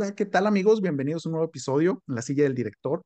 Hola, 0.00 0.14
¿qué 0.14 0.24
tal 0.24 0.46
amigos? 0.46 0.80
Bienvenidos 0.80 1.26
a 1.26 1.28
un 1.28 1.32
nuevo 1.32 1.46
episodio 1.46 2.02
en 2.08 2.14
la 2.14 2.22
silla 2.22 2.44
del 2.44 2.54
director. 2.54 3.02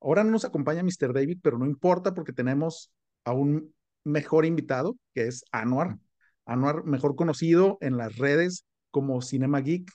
Ahora 0.00 0.24
no 0.24 0.30
nos 0.30 0.46
acompaña 0.46 0.82
Mr. 0.82 1.12
David, 1.12 1.40
pero 1.42 1.58
no 1.58 1.66
importa 1.66 2.14
porque 2.14 2.32
tenemos 2.32 2.90
a 3.26 3.34
un 3.34 3.74
mejor 4.02 4.46
invitado, 4.46 4.96
que 5.12 5.26
es 5.26 5.44
Anuar. 5.52 5.98
Anuar, 6.46 6.84
mejor 6.84 7.16
conocido 7.16 7.76
en 7.82 7.98
las 7.98 8.16
redes 8.16 8.64
como 8.90 9.20
Cinema 9.20 9.60
Geek 9.60 9.92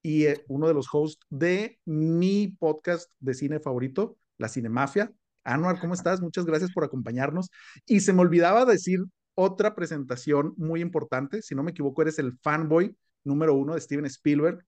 y 0.00 0.26
eh, 0.26 0.44
uno 0.46 0.68
de 0.68 0.74
los 0.74 0.86
hosts 0.92 1.26
de 1.28 1.80
mi 1.84 2.54
podcast 2.60 3.10
de 3.18 3.34
cine 3.34 3.58
favorito, 3.58 4.16
La 4.38 4.48
Cinemafia. 4.48 5.12
Anuar, 5.42 5.80
¿cómo 5.80 5.94
estás? 5.94 6.20
Muchas 6.20 6.44
gracias 6.44 6.70
por 6.70 6.84
acompañarnos. 6.84 7.48
Y 7.84 7.98
se 7.98 8.12
me 8.12 8.20
olvidaba 8.20 8.64
decir 8.64 9.00
otra 9.34 9.74
presentación 9.74 10.54
muy 10.56 10.82
importante. 10.82 11.42
Si 11.42 11.56
no 11.56 11.64
me 11.64 11.72
equivoco, 11.72 12.02
eres 12.02 12.20
el 12.20 12.38
fanboy 12.44 12.96
número 13.24 13.56
uno 13.56 13.74
de 13.74 13.80
Steven 13.80 14.06
Spielberg 14.06 14.64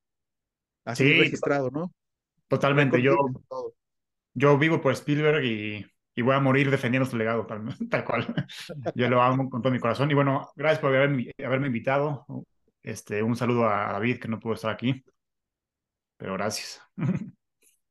así 0.85 1.05
Sí, 1.05 1.19
registrado, 1.19 1.71
¿no? 1.71 1.93
totalmente. 2.49 3.01
Yo, 3.03 3.17
yo 4.35 4.59
vivo 4.59 4.81
por 4.81 4.93
Spielberg 4.93 5.45
y, 5.45 5.87
y 6.15 6.23
voy 6.23 6.35
a 6.35 6.41
morir 6.41 6.71
defendiendo 6.71 7.09
su 7.09 7.17
legado, 7.17 7.47
tal, 7.47 7.65
tal 7.91 8.05
cual. 8.05 8.27
Yo 8.95 9.09
lo 9.09 9.23
amo 9.23 9.49
con 9.51 9.63
todo 9.63 9.73
mi 9.73 9.81
corazón. 9.81 10.11
Y 10.11 10.15
bueno, 10.15 10.51
gracias 10.57 10.81
por 10.81 10.95
haberme, 10.95 11.33
haberme 11.45 11.67
invitado. 11.69 12.27
Este, 12.83 13.23
un 13.23 13.37
saludo 13.37 13.69
a 13.69 13.93
David, 13.93 14.19
que 14.19 14.29
no 14.29 14.41
pudo 14.41 14.55
estar 14.55 14.71
aquí, 14.71 15.05
pero 16.17 16.35
gracias. 16.35 16.81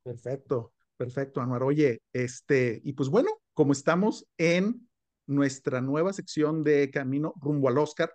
Perfecto, 0.03 0.73
perfecto, 0.97 1.41
Anuar. 1.41 1.61
Oye, 1.61 2.01
este, 2.11 2.81
y 2.83 2.93
pues 2.93 3.07
bueno, 3.09 3.29
como 3.53 3.71
estamos 3.71 4.25
en 4.39 4.89
nuestra 5.27 5.79
nueva 5.79 6.11
sección 6.11 6.63
de 6.63 6.89
Camino 6.89 7.35
rumbo 7.39 7.69
al 7.69 7.77
Oscar, 7.77 8.11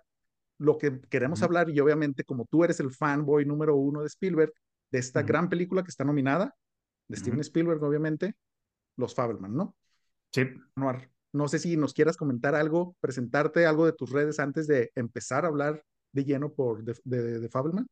lo 0.57 0.77
que 0.77 0.99
queremos 1.09 1.41
hablar, 1.43 1.69
y 1.69 1.79
obviamente 1.79 2.25
como 2.25 2.45
tú 2.45 2.65
eres 2.65 2.81
el 2.81 2.91
fanboy 2.91 3.45
número 3.45 3.77
uno 3.77 4.01
de 4.01 4.07
Spielberg, 4.07 4.51
de 4.91 4.99
esta 4.99 5.21
ujú, 5.21 5.27
gran 5.27 5.49
película 5.49 5.83
que 5.83 5.89
está 5.89 6.03
nominada, 6.03 6.55
de. 7.09 7.17
Steven 7.17 7.39
Spielberg, 7.41 7.83
obviamente, 7.83 8.35
Los 8.97 9.15
Fabelman, 9.15 9.55
¿no? 9.55 9.75
Sí, 10.31 10.43
Anuar, 10.75 11.09
no 11.33 11.47
sé 11.47 11.59
si 11.59 11.77
nos 11.77 11.93
quieras 11.93 12.17
comentar 12.17 12.55
algo, 12.55 12.95
presentarte 12.99 13.65
algo 13.65 13.85
de 13.85 13.93
tus 13.93 14.11
redes 14.11 14.39
antes 14.39 14.67
de 14.67 14.91
empezar 14.95 15.45
a 15.45 15.49
hablar 15.49 15.83
de 16.13 16.25
lleno 16.25 16.53
por 16.53 16.83
de, 16.83 16.95
de, 17.03 17.39
de 17.39 17.49
Fabelman. 17.49 17.87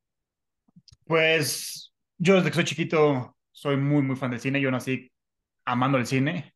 pues 1.05 1.93
yo 2.17 2.35
desde 2.35 2.49
que 2.49 2.55
soy 2.55 2.63
chiquito 2.65 3.35
soy 3.51 3.77
muy, 3.77 4.01
muy 4.01 4.15
fan 4.15 4.31
del 4.31 4.39
cine. 4.39 4.61
Yo 4.61 4.71
nací 4.71 5.11
amando 5.65 5.97
el 5.97 6.05
cine 6.05 6.53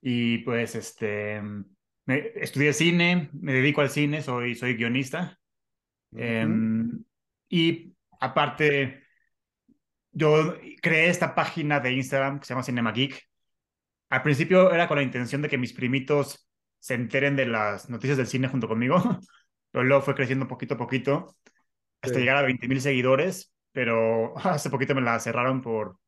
y 0.00 0.38
pues 0.38 0.74
este, 0.74 1.42
me, 2.06 2.32
estudié 2.36 2.72
cine, 2.72 3.30
me 3.34 3.52
dedico 3.54 3.80
al 3.82 3.90
cine, 3.90 4.22
soy, 4.22 4.54
soy 4.54 4.74
guionista. 4.76 5.38
Em, 6.14 7.04
y 7.48 7.94
aparte, 8.20 9.01
yo 10.12 10.56
creé 10.80 11.08
esta 11.08 11.34
página 11.34 11.80
de 11.80 11.92
Instagram 11.92 12.38
que 12.38 12.46
se 12.46 12.54
llama 12.54 12.62
Cinema 12.62 12.92
Geek. 12.92 13.28
Al 14.10 14.22
principio 14.22 14.72
era 14.72 14.88
con 14.88 14.98
la 14.98 15.02
intención 15.02 15.42
de 15.42 15.48
que 15.48 15.58
mis 15.58 15.72
primitos 15.72 16.48
se 16.78 16.94
enteren 16.94 17.36
de 17.36 17.46
las 17.46 17.88
noticias 17.88 18.18
del 18.18 18.26
cine 18.26 18.48
junto 18.48 18.68
conmigo, 18.68 18.96
pero 19.70 19.84
luego 19.84 20.02
fue 20.02 20.14
creciendo 20.14 20.48
poquito 20.48 20.74
a 20.74 20.78
poquito 20.78 21.36
hasta 22.02 22.14
sí. 22.14 22.20
llegar 22.20 22.36
a 22.36 22.42
20 22.42 22.68
mil 22.68 22.80
seguidores, 22.80 23.52
pero 23.72 24.36
hace 24.46 24.70
poquito 24.70 24.94
me 24.94 25.00
la 25.00 25.18
cerraron 25.20 25.62
por, 25.62 25.98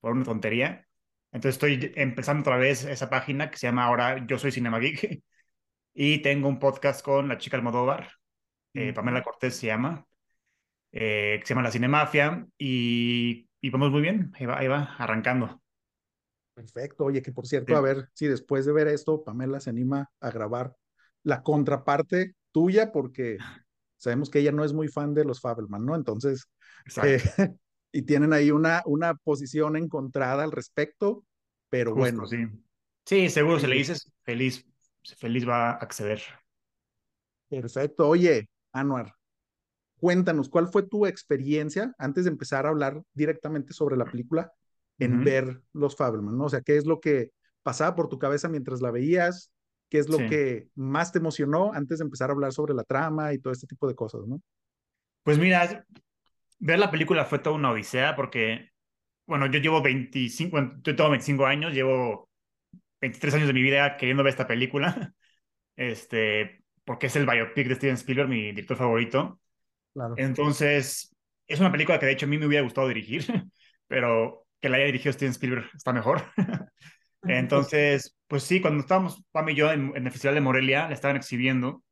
por 0.00 0.12
una 0.12 0.24
tontería. 0.24 0.86
Entonces 1.32 1.56
estoy 1.56 1.92
empezando 1.96 2.42
otra 2.42 2.56
vez 2.56 2.84
esa 2.84 3.10
página 3.10 3.50
que 3.50 3.58
se 3.58 3.66
llama 3.66 3.84
ahora 3.84 4.24
Yo 4.26 4.38
Soy 4.38 4.52
Cinema 4.52 4.78
Geek 4.78 5.22
y 5.94 6.18
tengo 6.22 6.48
un 6.48 6.58
podcast 6.58 7.04
con 7.04 7.28
la 7.28 7.38
chica 7.38 7.56
Almodóvar, 7.56 8.12
eh. 8.74 8.92
Pamela 8.92 9.22
Cortés 9.22 9.56
se 9.56 9.66
llama 9.66 10.06
eh, 10.92 11.38
que 11.40 11.46
se 11.46 11.54
llama 11.54 11.64
La 11.64 11.70
Cinemafia, 11.70 12.46
y, 12.56 13.47
y 13.60 13.70
vamos 13.70 13.90
muy 13.90 14.02
bien, 14.02 14.32
ahí 14.38 14.46
va, 14.46 14.58
ahí 14.58 14.68
va, 14.68 14.94
arrancando. 14.98 15.62
Perfecto. 16.54 17.04
Oye, 17.04 17.22
que 17.22 17.32
por 17.32 17.46
cierto, 17.46 17.76
a 17.76 17.80
Sí, 17.80 17.82
ver 17.82 18.08
si 18.14 18.26
después 18.26 18.66
de 18.66 18.72
ver 18.72 18.88
esto, 18.88 19.22
Pamela 19.24 19.60
se 19.60 19.70
anima 19.70 20.10
a 20.20 20.30
grabar 20.30 20.74
la 21.22 21.42
contraparte 21.42 22.34
tuya, 22.52 22.90
porque 22.92 23.44
sabemos 23.96 24.28
que 24.30 24.40
ella 24.40 24.52
no 24.52 24.64
es 24.64 24.72
muy 24.72 24.88
fan 24.88 25.14
de 25.14 25.24
los 25.24 25.40
Fabelman, 25.40 25.84
¿no? 25.84 25.94
Entonces, 25.94 26.46
eh, 27.00 27.20
y 27.92 28.02
tienen 28.02 28.32
ahí 28.32 28.50
una, 28.50 28.82
una 28.86 29.14
posición 29.14 29.76
encontrada 29.76 30.42
al 30.44 30.52
respecto, 30.52 31.24
pero 31.68 31.94
justo, 31.94 32.26
bueno, 32.26 32.26
sí. 32.26 32.36
Sí, 33.06 33.28
seguro 33.30 33.58
si 33.58 33.66
le 33.66 33.76
oye, 33.76 33.76
dices, 33.76 34.12
feliz, 34.24 34.66
feliz 35.18 35.48
va 35.48 35.70
a 35.70 35.74
acceder. 35.76 36.22
perfecto. 37.48 38.08
Oye, 38.08 38.48
Anuar, 38.72 39.14
cuéntanos, 39.98 40.48
¿cuál 40.48 40.68
fue 40.68 40.82
tu 40.84 41.06
experiencia 41.06 41.94
antes 41.98 42.24
de 42.24 42.30
empezar 42.30 42.66
a 42.66 42.70
hablar 42.70 43.02
directamente 43.14 43.72
sobre 43.72 43.96
la 43.96 44.10
película 44.10 44.52
en 44.98 45.22
ver 45.22 45.62
los 45.72 45.96
Fabelman, 45.96 46.36
¿no? 46.38 46.44
O 46.46 46.48
sea, 46.48 46.60
¿qué 46.62 46.76
es 46.76 46.86
lo 46.86 47.00
que 47.00 47.32
pasaba 47.62 47.94
por 47.96 48.08
tu 48.08 48.18
cabeza 48.18 48.48
mientras 48.48 48.80
la 48.80 48.90
veías? 48.90 49.52
¿Qué 49.88 49.98
es 49.98 50.08
lo 50.08 50.24
Sí, 50.24 50.24
que 50.26 50.68
más 50.74 51.12
te 51.12 51.18
emocionó 51.18 51.72
antes 51.74 51.98
de 51.98 52.04
empezar 52.04 52.30
a 52.30 52.32
hablar 52.34 52.52
sobre 52.52 52.74
la 52.74 52.84
trama 52.84 53.32
y 53.32 53.38
todo 53.38 53.52
este 53.52 53.66
tipo 53.66 53.88
de 53.88 53.94
cosas, 53.94 54.26
¿no? 54.26 54.40
pues 55.22 55.38
mira, 55.38 55.86
ver 56.58 56.78
la 56.78 56.90
película 56.90 57.24
fue 57.26 57.38
toda 57.40 57.56
una 57.56 57.72
odisea 57.72 58.16
porque, 58.16 58.72
bueno, 59.26 59.46
yo 59.48 59.60
llevo 59.60 59.82
25, 59.82 60.52
bueno, 60.52 60.80
yo 60.84 60.96
tengo 60.96 61.10
25 61.10 61.46
años, 61.46 61.74
llevo 61.74 62.30
23 63.00 63.34
años 63.36 63.48
de 63.48 63.54
mi 63.54 63.62
vida 63.62 63.96
queriendo 63.98 64.22
ver 64.24 64.32
esta 64.32 64.46
película, 64.48 65.14
este, 65.76 66.64
porque 66.84 67.08
es 67.08 67.16
el 67.16 67.26
biopic 67.26 67.68
de 67.68 67.76
Steven 67.76 67.96
Spielberg, 67.96 68.28
mi 68.30 68.42
director 68.52 68.76
favorito. 68.76 69.40
Claro. 69.98 70.14
Entonces, 70.16 71.14
es 71.48 71.60
una 71.60 71.72
película 71.72 71.98
que 71.98 72.06
de 72.06 72.12
hecho 72.12 72.26
a 72.26 72.28
mí 72.28 72.38
me 72.38 72.46
hubiera 72.46 72.62
gustado 72.62 72.86
dirigir, 72.86 73.24
pero 73.88 74.46
que 74.60 74.68
la 74.68 74.76
haya 74.76 74.86
dirigido 74.86 75.12
Steven 75.12 75.32
Spielberg 75.32 75.70
está 75.74 75.92
mejor. 75.92 76.22
Entonces, 77.22 78.16
pues 78.28 78.44
sí, 78.44 78.60
cuando 78.60 78.80
estábamos, 78.80 79.24
Pam 79.32 79.48
y 79.48 79.54
yo, 79.56 79.72
en, 79.72 79.92
en 79.96 80.06
el 80.06 80.12
Festival 80.12 80.36
de 80.36 80.40
Morelia, 80.40 80.86
la 80.86 80.94
estaban 80.94 81.16
exhibiendo 81.16 81.82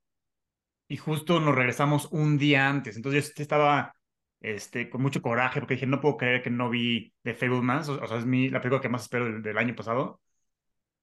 y 0.88 0.96
justo 0.96 1.40
nos 1.40 1.54
regresamos 1.54 2.06
un 2.12 2.38
día 2.38 2.68
antes. 2.68 2.96
Entonces 2.96 3.34
yo 3.34 3.42
estaba 3.42 3.94
este, 4.40 4.88
con 4.88 5.02
mucho 5.02 5.22
coraje 5.22 5.60
porque 5.60 5.74
dije, 5.74 5.86
no 5.86 6.00
puedo 6.00 6.16
creer 6.16 6.42
que 6.42 6.50
no 6.50 6.70
vi 6.70 7.12
The 7.22 7.34
Fablemans, 7.34 7.88
o, 7.88 8.00
o 8.00 8.06
sea, 8.06 8.18
es 8.18 8.26
mi, 8.26 8.50
la 8.50 8.60
película 8.60 8.80
que 8.80 8.88
más 8.88 9.02
espero 9.02 9.24
del, 9.24 9.42
del 9.42 9.58
año 9.58 9.74
pasado. 9.74 10.20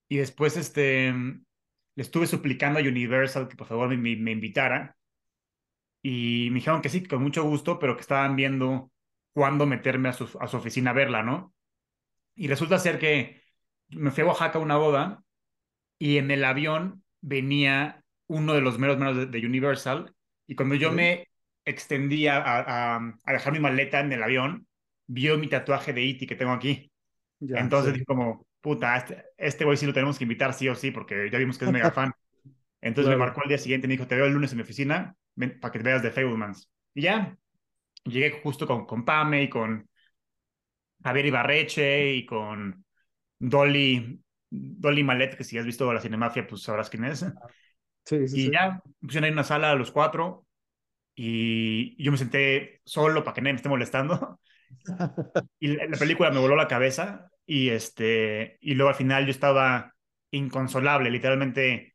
Y 0.08 0.18
después 0.18 0.58
este, 0.58 1.12
le 1.12 1.44
estuve 1.96 2.28
suplicando 2.28 2.80
a 2.80 2.84
Universal 2.84 3.47
que 3.47 3.56
por 3.58 3.68
favor 3.68 3.90
me, 3.90 3.97
me, 3.97 4.16
me 4.16 4.31
invitara 4.31 4.96
y 6.06 6.50
me 6.52 6.56
dijeron 6.56 6.81
que 6.81 6.90
sí, 6.90 7.02
con 7.06 7.24
mucho 7.24 7.44
gusto, 7.44 7.80
pero 7.80 7.96
que 7.96 8.02
estaban 8.02 8.36
viendo 8.36 8.91
cuándo 9.31 9.66
meterme 9.66 10.09
a 10.09 10.14
su, 10.14 10.30
a 10.40 10.47
su 10.47 10.58
oficina 10.58 10.91
a 10.91 10.94
verla, 10.94 11.24
¿no? 11.24 11.56
Y 12.36 12.47
resulta 12.47 12.78
ser 12.78 13.00
que 13.00 13.41
me 13.88 14.12
fui 14.12 14.24
a 14.24 14.28
Oaxaca 14.28 14.59
a 14.59 14.62
una 14.62 14.75
boda 14.75 15.24
y 15.97 16.18
en 16.18 16.30
el 16.30 16.44
avión 16.44 17.03
venía 17.22 18.03
uno 18.28 18.53
de 18.53 18.62
los 18.62 18.78
meros 18.80 18.97
meros 18.97 19.16
de, 19.16 19.25
de 19.28 19.47
Universal 19.47 20.14
y 20.46 20.56
cuando 20.56 20.75
yo 20.75 20.91
me 20.91 21.30
extendía 21.64 22.38
a, 22.38 22.96
a, 22.96 23.16
a, 23.24 23.31
dejar 23.31 23.53
mi 23.53 23.59
maleta 23.59 24.02
en 24.02 24.12
el 24.12 24.22
avión, 24.22 24.68
vio 25.08 25.38
mi 25.38 25.47
tatuaje 25.47 25.94
de 25.94 26.02
Iti 26.02 26.28
que 26.28 26.35
tengo 26.35 26.52
aquí. 26.52 26.91
Ya, 27.40 27.59
Entonces 27.59 27.94
sí. 27.94 27.94
dije 27.94 28.06
como, 28.06 28.46
puta, 28.59 28.97
este, 28.97 29.24
este 29.38 29.64
güey 29.64 29.78
sí 29.78 29.85
lo 29.85 29.94
tenemos 29.94 30.18
que 30.18 30.25
invitar 30.25 30.53
sí 30.53 30.68
o 30.68 30.75
sí 30.75 30.91
porque 30.91 31.30
ya 31.31 31.38
vimos 31.38 31.58
que 31.58 31.64
es 31.64 31.72
mega 31.72 31.91
fan. 31.91 32.12
Entonces 32.81 33.09
me 33.09 33.18
marcó 33.18 33.41
al 33.41 33.47
día 33.47 33.58
siguiente 33.58 33.88
y 33.88 33.88
me 33.88 33.94
dijo, 33.94 34.08
te 34.08 34.16
veo 34.16 34.26
el 34.26 34.34
lunes 34.34 34.52
en 34.52 34.58
mi 34.58 34.64
oficina 34.64 35.16
ven, 35.35 35.59
para 35.59 35.72
que 35.72 35.80
te 35.80 35.85
veas 35.85 36.03
de 36.03 36.12
Fablemans. 36.12 36.70
Y 36.94 37.03
ya, 37.03 37.38
llegué 38.06 38.41
justo 38.44 38.68
con, 38.68 38.85
con 38.85 39.06
Pame 39.06 39.44
y 39.44 39.50
con 39.50 39.90
Javier 41.03 41.26
Ibarreche 41.28 42.14
y 42.16 42.26
con 42.26 42.85
Dolly, 43.40 44.22
Dolly 44.50 45.03
Malet, 45.03 45.35
que 45.38 45.44
si 45.44 45.58
has 45.58 45.66
visto 45.66 45.91
la 45.94 46.02
Cinemafia, 46.02 46.47
pues 46.47 46.64
sabrás 46.64 46.90
quién 46.90 47.06
es. 47.06 47.26
Sí, 48.06 48.28
sí, 48.28 48.38
Y 48.38 48.46
sí. 48.46 48.52
ya, 48.52 48.82
pusieron 49.02 49.26
ahí 49.26 49.32
una 49.32 49.44
sala 49.44 49.72
a 49.72 49.76
los 49.76 49.91
cuatro 49.91 50.46
y 51.16 52.02
yo 52.03 52.12
me 52.12 52.18
senté 52.18 52.82
solo 52.86 53.24
para 53.24 53.36
que 53.36 53.41
nadie 53.41 53.53
me 53.53 53.58
esté 53.58 53.70
molestando. 53.70 54.40
Y 55.59 55.68
la, 55.68 55.86
la 55.88 55.97
película 55.97 56.32
me 56.32 56.40
voló 56.40 56.56
la 56.56 56.68
cabeza 56.68 57.29
y, 57.46 57.70
este, 57.70 58.58
y 58.62 58.76
luego 58.76 58.90
al 58.90 58.96
final 58.96 59.26
yo 59.26 59.32
estaba 59.32 59.94
inconsolable, 60.32 61.12
literalmente 61.12 61.92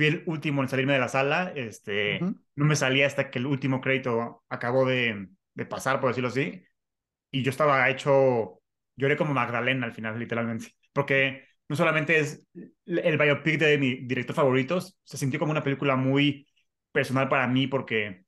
fui 0.00 0.06
el 0.08 0.22
último 0.26 0.62
en 0.62 0.68
salirme 0.68 0.94
de 0.94 0.98
la 1.00 1.08
sala, 1.08 1.52
este, 1.56 2.20
Ujú. 2.20 2.34
no 2.56 2.64
me 2.64 2.76
salía 2.76 3.06
hasta 3.06 3.30
que 3.30 3.38
el 3.38 3.46
último 3.46 3.80
crédito 3.80 4.44
acabó 4.48 4.86
de, 4.86 5.28
de 5.54 5.66
pasar, 5.66 6.00
por 6.00 6.10
decirlo 6.10 6.28
así, 6.28 6.64
y 7.30 7.42
yo 7.42 7.50
estaba 7.50 7.88
hecho, 7.90 8.62
lloré 8.96 9.16
como 9.16 9.34
Magdalena 9.34 9.86
al 9.86 9.92
final, 9.92 10.18
literalmente, 10.18 10.68
porque 10.92 11.44
no 11.68 11.76
solamente 11.76 12.18
es 12.18 12.46
el 12.86 13.18
biopic 13.18 13.58
de 13.60 13.78
mi 13.78 13.96
director 14.06 14.34
favorito, 14.36 14.80
se 14.80 15.16
sintió 15.18 15.38
como 15.38 15.52
una 15.52 15.62
película 15.64 15.96
muy 15.96 16.46
personal 16.92 17.28
para 17.28 17.46
mí, 17.46 17.66
porque 17.66 18.24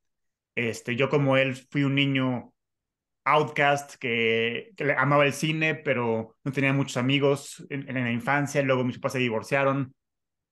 este, 0.55 0.97
yo 0.97 1.09
como 1.11 1.37
él 1.37 1.55
fui 1.57 1.85
un 1.85 1.95
niño 1.97 2.55
outcast 3.25 3.97
que, 3.97 4.73
que 4.77 4.93
amaba 4.95 5.27
el 5.27 5.33
cine, 5.33 5.75
pero 5.77 6.37
no 6.45 6.53
tenía 6.53 6.73
muchos 6.73 6.97
amigos 6.97 7.65
en, 7.71 7.89
en 7.89 8.05
la 8.05 8.13
infancia, 8.13 8.63
luego 8.63 8.85
mis 8.85 8.99
papás 8.99 9.13
se 9.13 9.19
divorciaron, 9.21 9.95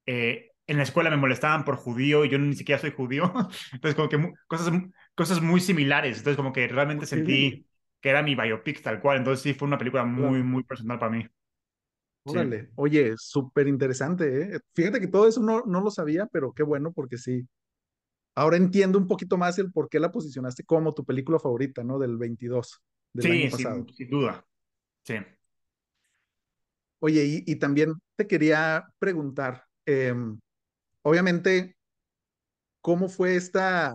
eh, 0.07 0.50
en 0.71 0.77
la 0.79 0.85
escuela 0.85 1.11
me 1.11 1.17
molestaban 1.17 1.65
por 1.65 1.77
judío 1.77 2.25
y 2.25 2.31
yo 2.31 2.39
ni 2.39 2.55
siquiera 2.57 2.81
soy 2.81 2.93
judío. 2.93 3.25
Entonces, 3.73 3.95
como 3.97 4.09
que 4.09 4.17
mu- 4.19 4.35
cosas, 4.49 4.73
cosas 5.15 5.41
muy 5.43 5.61
similares. 5.61 6.19
Entonces, 6.19 6.37
como 6.37 6.53
que 6.53 6.69
realmente 6.69 7.07
sentí 7.07 7.67
que 8.01 8.11
era 8.11 8.23
mi 8.23 8.35
biopic 8.35 8.83
tal 8.83 9.01
cual. 9.01 9.19
Entonces 9.19 9.43
sí, 9.43 9.55
fue 9.55 9.69
una 9.69 9.79
película 9.79 10.05
muy, 10.05 10.43
muy 10.43 10.63
personal 10.65 10.99
para 10.99 11.13
mí. 11.13 11.27
Sí, 12.25 12.39
Órale, 12.43 12.71
oye, 12.75 13.15
súper 13.17 13.67
interesante, 13.67 14.55
¿eh? 14.57 14.61
Fíjate 14.75 15.01
que 15.01 15.09
todo 15.09 15.27
eso 15.27 15.41
no, 15.41 15.63
no 15.67 15.81
lo 15.81 15.91
sabía, 15.91 16.27
pero 16.27 16.53
qué 16.53 16.63
bueno 16.63 16.93
porque 16.93 17.17
sí. 17.17 17.49
Ahora 18.35 18.57
entiendo 18.59 18.99
un 18.99 19.09
poquito 19.09 19.39
más 19.39 19.59
el 19.59 19.73
por 19.73 19.89
qué 19.91 20.01
la 20.01 20.13
posicionaste 20.13 20.65
como 20.65 20.95
tu 20.95 21.05
película 21.05 21.39
favorita, 21.41 21.85
¿no? 21.85 21.99
Del 21.99 22.19
22, 22.19 22.83
del 23.13 23.31
año 23.31 23.49
sí, 23.49 23.51
pasado. 23.51 23.89
sin 23.97 24.11
duda. 24.11 24.45
Sí. 25.05 25.17
Oye, 27.01 27.25
y, 27.47 27.53
y 27.53 27.57
también 27.57 27.95
te 28.17 28.27
quería 28.27 28.85
preguntar, 28.99 29.65
em, 29.87 30.39
obviamente, 31.03 31.77
¿cómo 32.81 33.09
fue 33.09 33.37
esta, 33.37 33.95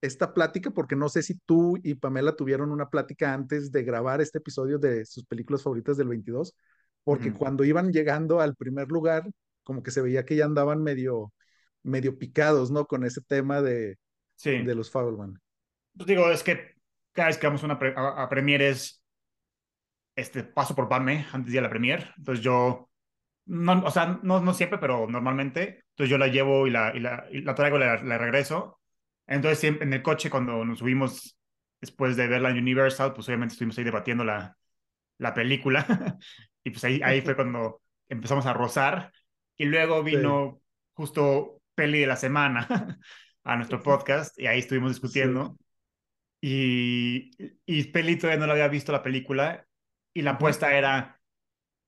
esta 0.00 0.34
plática? 0.34 0.70
Porque 0.70 0.96
no 0.96 1.08
sé 1.08 1.22
si 1.22 1.34
tú 1.46 1.78
y 1.82 1.94
Pamela 1.94 2.36
tuvieron 2.36 2.70
una 2.70 2.88
plática 2.90 3.34
antes 3.34 3.72
de 3.72 3.84
grabar 3.84 4.20
este 4.20 4.38
episodio 4.38 4.78
de 4.78 5.04
sus 5.06 5.24
películas 5.24 5.62
favoritas 5.62 5.96
del 5.96 6.08
22, 6.08 6.56
porque 7.04 7.32
cuando 7.32 7.64
iban 7.64 7.92
llegando 7.92 8.40
al 8.40 8.56
primer 8.56 8.88
lugar, 8.88 9.28
como 9.62 9.82
que 9.82 9.90
se 9.90 10.02
veía 10.02 10.24
que 10.24 10.36
ya 10.36 10.44
andaban 10.44 10.82
medio, 10.82 11.32
medio 11.82 12.18
picados, 12.18 12.70
¿no? 12.70 12.86
Con 12.86 13.04
ese 13.04 13.20
tema 13.22 13.62
de, 13.62 13.98
Sí. 14.36 14.62
de 14.62 14.74
los 14.74 14.90
Fableman. 14.90 15.40
Pues 15.96 16.06
digo, 16.06 16.30
es 16.30 16.42
que 16.42 16.74
cada 17.12 17.28
vez 17.28 17.38
que 17.38 17.46
vamos 17.46 17.62
a 17.62 17.66
una 17.66 17.78
pre- 17.78 17.94
a, 17.96 18.22
a 18.22 18.28
premieres, 18.28 19.02
este, 20.16 20.44
paso 20.44 20.74
por 20.74 20.88
Pame 20.88 21.26
antes 21.32 21.52
de 21.52 21.58
ir 21.58 21.58
a 21.60 21.62
la 21.62 21.70
premier. 21.70 22.12
Entonces 22.16 22.44
yo, 22.44 22.90
no, 23.46 23.84
o 23.84 23.90
sea, 23.90 24.20
no, 24.22 24.40
no 24.40 24.54
siempre, 24.54 24.78
pero 24.78 25.06
normalmente. 25.08 25.84
Entonces 26.00 26.12
yo 26.12 26.16
la 26.16 26.28
llevo 26.28 26.66
y 26.66 26.70
la, 26.70 26.96
y 26.96 27.00
la, 27.00 27.26
y 27.30 27.42
la 27.42 27.54
traigo 27.54 27.76
y 27.76 27.80
la, 27.80 28.02
la 28.02 28.16
regreso. 28.16 28.80
Entonces 29.26 29.58
siempre 29.58 29.84
en 29.84 29.92
el 29.92 30.02
coche 30.02 30.30
cuando 30.30 30.64
nos 30.64 30.78
subimos 30.78 31.36
después 31.78 32.16
de 32.16 32.26
verla 32.26 32.48
en 32.48 32.56
Universal, 32.56 33.12
pues 33.12 33.28
obviamente 33.28 33.52
estuvimos 33.52 33.76
ahí 33.76 33.84
debatiendo 33.84 34.24
la, 34.24 34.56
la 35.18 35.34
película. 35.34 35.84
y 36.64 36.70
pues 36.70 36.82
ahí, 36.84 37.02
ahí 37.04 37.20
fue 37.20 37.36
cuando 37.36 37.82
empezamos 38.08 38.46
a 38.46 38.54
rozar. 38.54 39.12
Y 39.58 39.66
luego 39.66 40.02
Sí, 40.10 40.16
vino 40.16 40.62
justo 40.94 41.60
peli 41.74 42.00
de 42.00 42.06
la 42.06 42.16
semana 42.16 42.66
a 43.44 43.56
nuestro 43.56 43.82
podcast 43.82 44.38
y 44.40 44.46
ahí 44.46 44.60
estuvimos 44.60 44.92
sí, 45.12 45.40
discutiendo. 45.42 45.58
Y, 46.40 47.30
y 47.66 47.84
Peli 47.84 48.16
todavía 48.16 48.40
no 48.40 48.46
la 48.46 48.54
había 48.54 48.68
visto 48.68 48.90
la 48.90 49.02
película 49.02 49.66
y 50.14 50.22
la 50.22 50.30
apuesta 50.32 50.74
era 50.74 51.19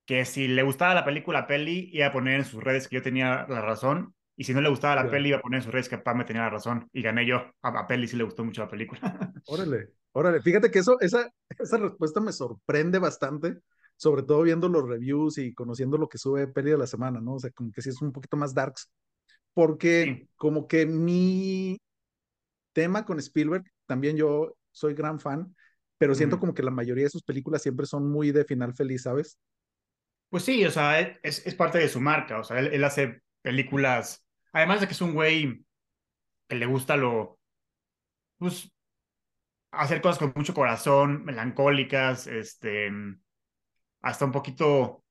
que 0.06 0.24
si 0.24 0.48
le 0.48 0.62
gustaba 0.62 0.94
la 0.94 1.04
película 1.04 1.46
Peli 1.46 1.90
iba 1.92 2.06
a 2.08 2.12
poner 2.12 2.40
en 2.40 2.44
sus 2.44 2.62
redes 2.62 2.88
que 2.88 2.96
yo 2.96 3.02
tenía 3.02 3.46
la 3.48 3.60
razón 3.62 4.14
y 4.36 4.44
si 4.44 4.54
no 4.54 4.60
le 4.60 4.68
gustaba 4.70 4.96
la 4.96 5.08
ya. 5.08 5.10
peli 5.10 5.28
iba 5.28 5.38
a 5.38 5.42
poner 5.42 5.58
en 5.58 5.64
sus 5.64 5.72
redes 5.72 5.88
que 5.88 5.98
Pam 5.98 6.18
me 6.18 6.24
tenía 6.24 6.42
la 6.42 6.50
razón 6.50 6.88
y 6.92 7.02
gané 7.02 7.26
yo. 7.26 7.36
A, 7.62 7.68
a 7.80 7.86
Peli 7.86 8.08
sí 8.08 8.16
le 8.16 8.24
gustó 8.24 8.44
mucho 8.44 8.62
la 8.62 8.68
película. 8.70 9.00
Órale, 9.44 9.88
órale. 10.12 10.40
Fíjate 10.42 10.70
que 10.70 10.78
eso, 10.78 10.98
esa, 11.00 11.30
esa 11.58 11.76
respuesta 11.78 12.20
me 12.20 12.32
sorprende 12.32 12.98
bastante, 12.98 13.58
sobre 13.96 14.22
todo 14.22 14.42
viendo 14.42 14.68
los 14.68 14.88
reviews 14.88 15.38
y 15.38 15.52
conociendo 15.54 15.98
lo 15.98 16.08
que 16.08 16.18
sube 16.18 16.46
Peli 16.48 16.70
de 16.70 16.78
la 16.78 16.86
semana, 16.86 17.20
¿no? 17.20 17.34
O 17.34 17.38
sea, 17.40 17.50
como 17.50 17.72
que 17.72 17.82
sí 17.82 17.90
es 17.90 18.00
un 18.02 18.12
poquito 18.12 18.36
más 18.36 18.54
darks, 18.54 18.88
porque 19.54 20.14
sí. 20.14 20.28
como 20.36 20.68
que 20.68 20.86
mi 20.86 21.80
tema 22.72 23.04
con 23.04 23.18
Spielberg, 23.20 23.64
también 23.86 24.16
yo 24.16 24.56
soy 24.72 24.94
gran 24.94 25.20
fan, 25.20 25.54
pero 25.98 26.14
siento 26.14 26.36
Ujú. 26.36 26.40
como 26.40 26.54
que 26.54 26.62
la 26.62 26.70
mayoría 26.70 27.04
de 27.04 27.10
sus 27.10 27.22
películas 27.22 27.62
siempre 27.62 27.86
son 27.86 28.10
muy 28.10 28.32
de 28.32 28.44
final 28.44 28.74
feliz, 28.74 29.02
¿sabes? 29.02 29.38
Pues 30.32 30.44
sí, 30.46 30.64
o 30.64 30.70
sea, 30.70 30.98
es, 30.98 31.46
es 31.46 31.54
parte 31.54 31.76
de 31.76 31.90
su 31.90 32.00
marca, 32.00 32.40
o 32.40 32.44
sea, 32.44 32.58
él, 32.58 32.68
él 32.72 32.84
hace 32.84 33.20
películas, 33.42 34.26
además 34.54 34.80
de 34.80 34.86
que 34.86 34.94
es 34.94 35.02
un 35.02 35.12
güey 35.12 35.62
que 36.48 36.56
le 36.56 36.64
gusta 36.64 36.96
lo, 36.96 37.38
pues, 38.38 38.72
hacer 39.72 40.00
cosas 40.00 40.18
con 40.18 40.32
mucho 40.34 40.54
corazón, 40.54 41.22
melancólicas, 41.26 42.26
este, 42.28 42.90
hasta 44.00 44.24
un 44.24 44.32
poquito 44.32 45.04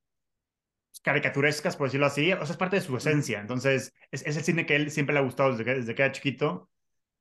caricaturescas, 1.03 1.75
por 1.77 1.87
decirlo 1.87 2.07
así, 2.07 2.33
o 2.33 2.45
sea, 2.45 2.53
es 2.53 2.57
parte 2.57 2.77
de 2.77 2.81
su 2.81 2.97
esencia. 2.97 3.39
Entonces, 3.39 3.93
es, 4.09 4.25
es 4.25 4.37
el 4.37 4.43
cine 4.43 4.65
que 4.65 4.75
él 4.75 4.89
siempre 4.89 5.13
le 5.13 5.19
ha 5.19 5.23
gustado 5.23 5.51
desde 5.51 5.65
que, 5.65 5.75
desde 5.75 5.95
que 5.95 6.01
era 6.01 6.11
chiquito. 6.11 6.69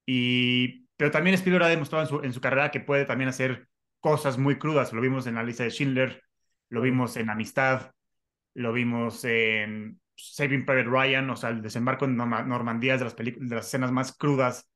Y, 0.07 0.87
pero 0.97 1.11
también 1.11 1.35
Spielberg 1.35 1.65
ha 1.65 1.69
demostrado 1.69 2.05
en 2.05 2.09
su, 2.09 2.25
en 2.25 2.33
su 2.33 2.41
carrera 2.41 2.71
que 2.71 2.81
puede 2.81 3.05
también 3.05 3.29
hacer 3.29 3.69
cosas 4.01 4.39
muy 4.39 4.59
crudas. 4.59 4.93
Lo 4.93 5.03
vimos 5.03 5.27
en 5.27 5.37
la 5.37 5.43
lista 5.43 5.65
de 5.65 5.71
Schindler, 5.71 6.23
lo 6.71 6.81
vimos 6.83 7.17
en 7.19 7.31
Amistad, 7.31 7.93
lo 8.55 8.73
vimos 8.73 9.25
en 9.25 10.01
Saving 10.17 10.65
Private 10.67 10.89
Ryan, 10.91 11.31
o 11.31 11.37
sea, 11.37 11.51
el 11.51 11.63
desembarco 11.63 12.05
en 12.07 12.17
Norma- 12.17 12.43
Normandía 12.45 12.95
es 12.95 13.01
de 13.01 13.05
las, 13.07 13.17
de 13.17 13.57
las 13.57 13.67
escenas 13.67 13.93
más 13.93 14.17
crudas 14.17 14.69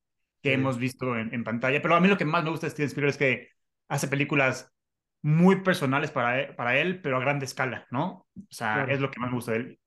que 0.42 0.52
sí, 0.52 0.54
hemos 0.54 0.78
visto 0.78 1.16
en, 1.18 1.34
en 1.34 1.44
pantalla. 1.44 1.82
Pero 1.82 1.94
a 1.96 2.00
mí 2.00 2.08
lo 2.08 2.18
que 2.18 2.24
más 2.24 2.44
me 2.44 2.50
gusta 2.50 2.66
de 2.66 2.70
Steven 2.72 2.88
Spielberg 2.88 3.10
es 3.12 3.18
que 3.18 3.48
hace 3.88 4.08
películas 4.08 4.70
muy 5.22 5.62
personales 5.62 6.10
para 6.10 6.40
él, 6.40 6.54
para 6.56 6.76
él, 6.78 7.00
pero 7.02 7.16
a 7.16 7.20
grande 7.20 7.46
escala, 7.46 7.86
¿no? 7.90 8.26
O 8.36 8.46
sea, 8.50 8.86
es 8.88 8.98
claro. 8.98 9.00
lo 9.00 9.10
que 9.10 9.20
más 9.20 9.30
me 9.30 9.36
gusta 9.36 9.52
de 9.52 9.58
él. 9.58 9.80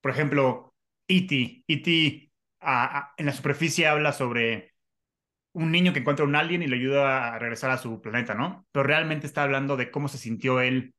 Por 0.00 0.10
ejemplo, 0.12 0.74
E.T. 1.08 1.64
E.T. 1.68 2.32
a- 2.60 2.98
a- 2.98 3.14
en 3.16 3.26
la 3.26 3.32
superficie 3.32 3.86
habla 3.88 4.12
sobre 4.12 4.74
un 5.52 5.72
niño 5.72 5.92
que 5.92 6.00
encuentra 6.00 6.24
un 6.24 6.36
alien 6.36 6.62
y 6.62 6.66
le 6.68 6.76
ayuda 6.76 7.34
a 7.34 7.38
regresar 7.38 7.70
a 7.70 7.78
su 7.78 8.00
planeta, 8.00 8.34
¿no? 8.34 8.66
Pero 8.72 8.84
realmente 8.84 9.26
está 9.26 9.42
hablando 9.42 9.76
de 9.76 9.90
cómo 9.90 10.08
se 10.08 10.18
sintió 10.18 10.60
él 10.60 10.94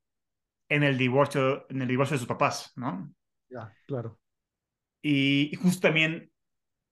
en 0.70 0.84
el 0.84 0.98
divorcio, 0.98 1.66
en 1.70 1.82
el 1.82 1.88
divorcio 1.88 2.14
de 2.16 2.20
sus 2.20 2.28
papás, 2.28 2.72
¿no? 2.76 3.14
Ya, 3.48 3.76
claro. 3.86 4.18
Y, 5.02 5.50
y 5.52 5.56
justo 5.56 5.80
también 5.88 6.32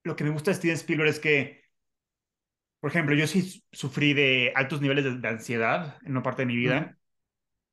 lo 0.03 0.15
que 0.15 0.23
me 0.25 0.31
gusta 0.31 0.51
de 0.51 0.57
Steven 0.57 0.75
Spielberg 0.77 1.09
es 1.11 1.19
que, 1.21 1.63
por 2.79 2.89
ejemplo, 2.91 3.15
yo 3.15 3.27
sí 3.27 3.63
sufrí 3.71 4.13
de 4.13 4.53
altos 4.55 4.81
niveles 4.81 5.03
de, 5.03 5.17
de 5.17 5.27
ansiedad 5.27 5.97
en 6.03 6.11
una 6.11 6.23
parte 6.23 6.43
de 6.43 6.45
mi 6.47 6.55
vida 6.55 6.97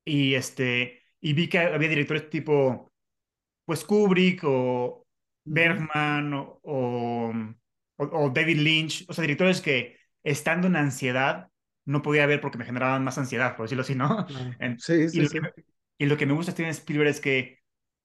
y 0.04 0.34
este 0.34 1.02
y 1.20 1.34
vi 1.34 1.48
que 1.48 1.58
había 1.60 1.88
directores 1.90 2.30
tipo 2.30 2.92
pues 3.66 3.84
Kubrick 3.84 4.42
o 4.44 5.06
Bergman 5.44 6.34
o, 6.34 6.60
o, 6.64 7.32
o 7.98 8.30
David 8.30 8.58
Lynch, 8.58 9.06
o 9.08 9.14
sea, 9.14 9.22
directores 9.22 9.60
que 9.62 9.98
estando 10.24 10.68
en 10.68 10.76
ansiedad 10.76 11.50
no 11.86 12.02
podía 12.02 12.26
ver 12.26 12.40
porque 12.40 12.58
me 12.58 12.64
generaban 12.66 13.04
más 13.04 13.18
ansiedad, 13.18 13.56
por 13.56 13.66
decirlo 13.66 13.82
así, 13.82 13.94
¿no? 13.96 14.26
En- 14.60 14.84
Sí, 14.86 15.08
y, 15.12 15.20
sí, 15.20 15.22
lo 15.22 15.30
que, 15.30 15.38
sí. 15.38 15.46
Y 15.98 16.06
lo 16.06 16.16
que 16.16 16.26
me 16.26 16.32
gusta 16.34 16.52
de 16.52 16.54
Steven 16.54 16.70
Spielberg 16.70 17.08
es 17.10 17.20
que 17.20 17.60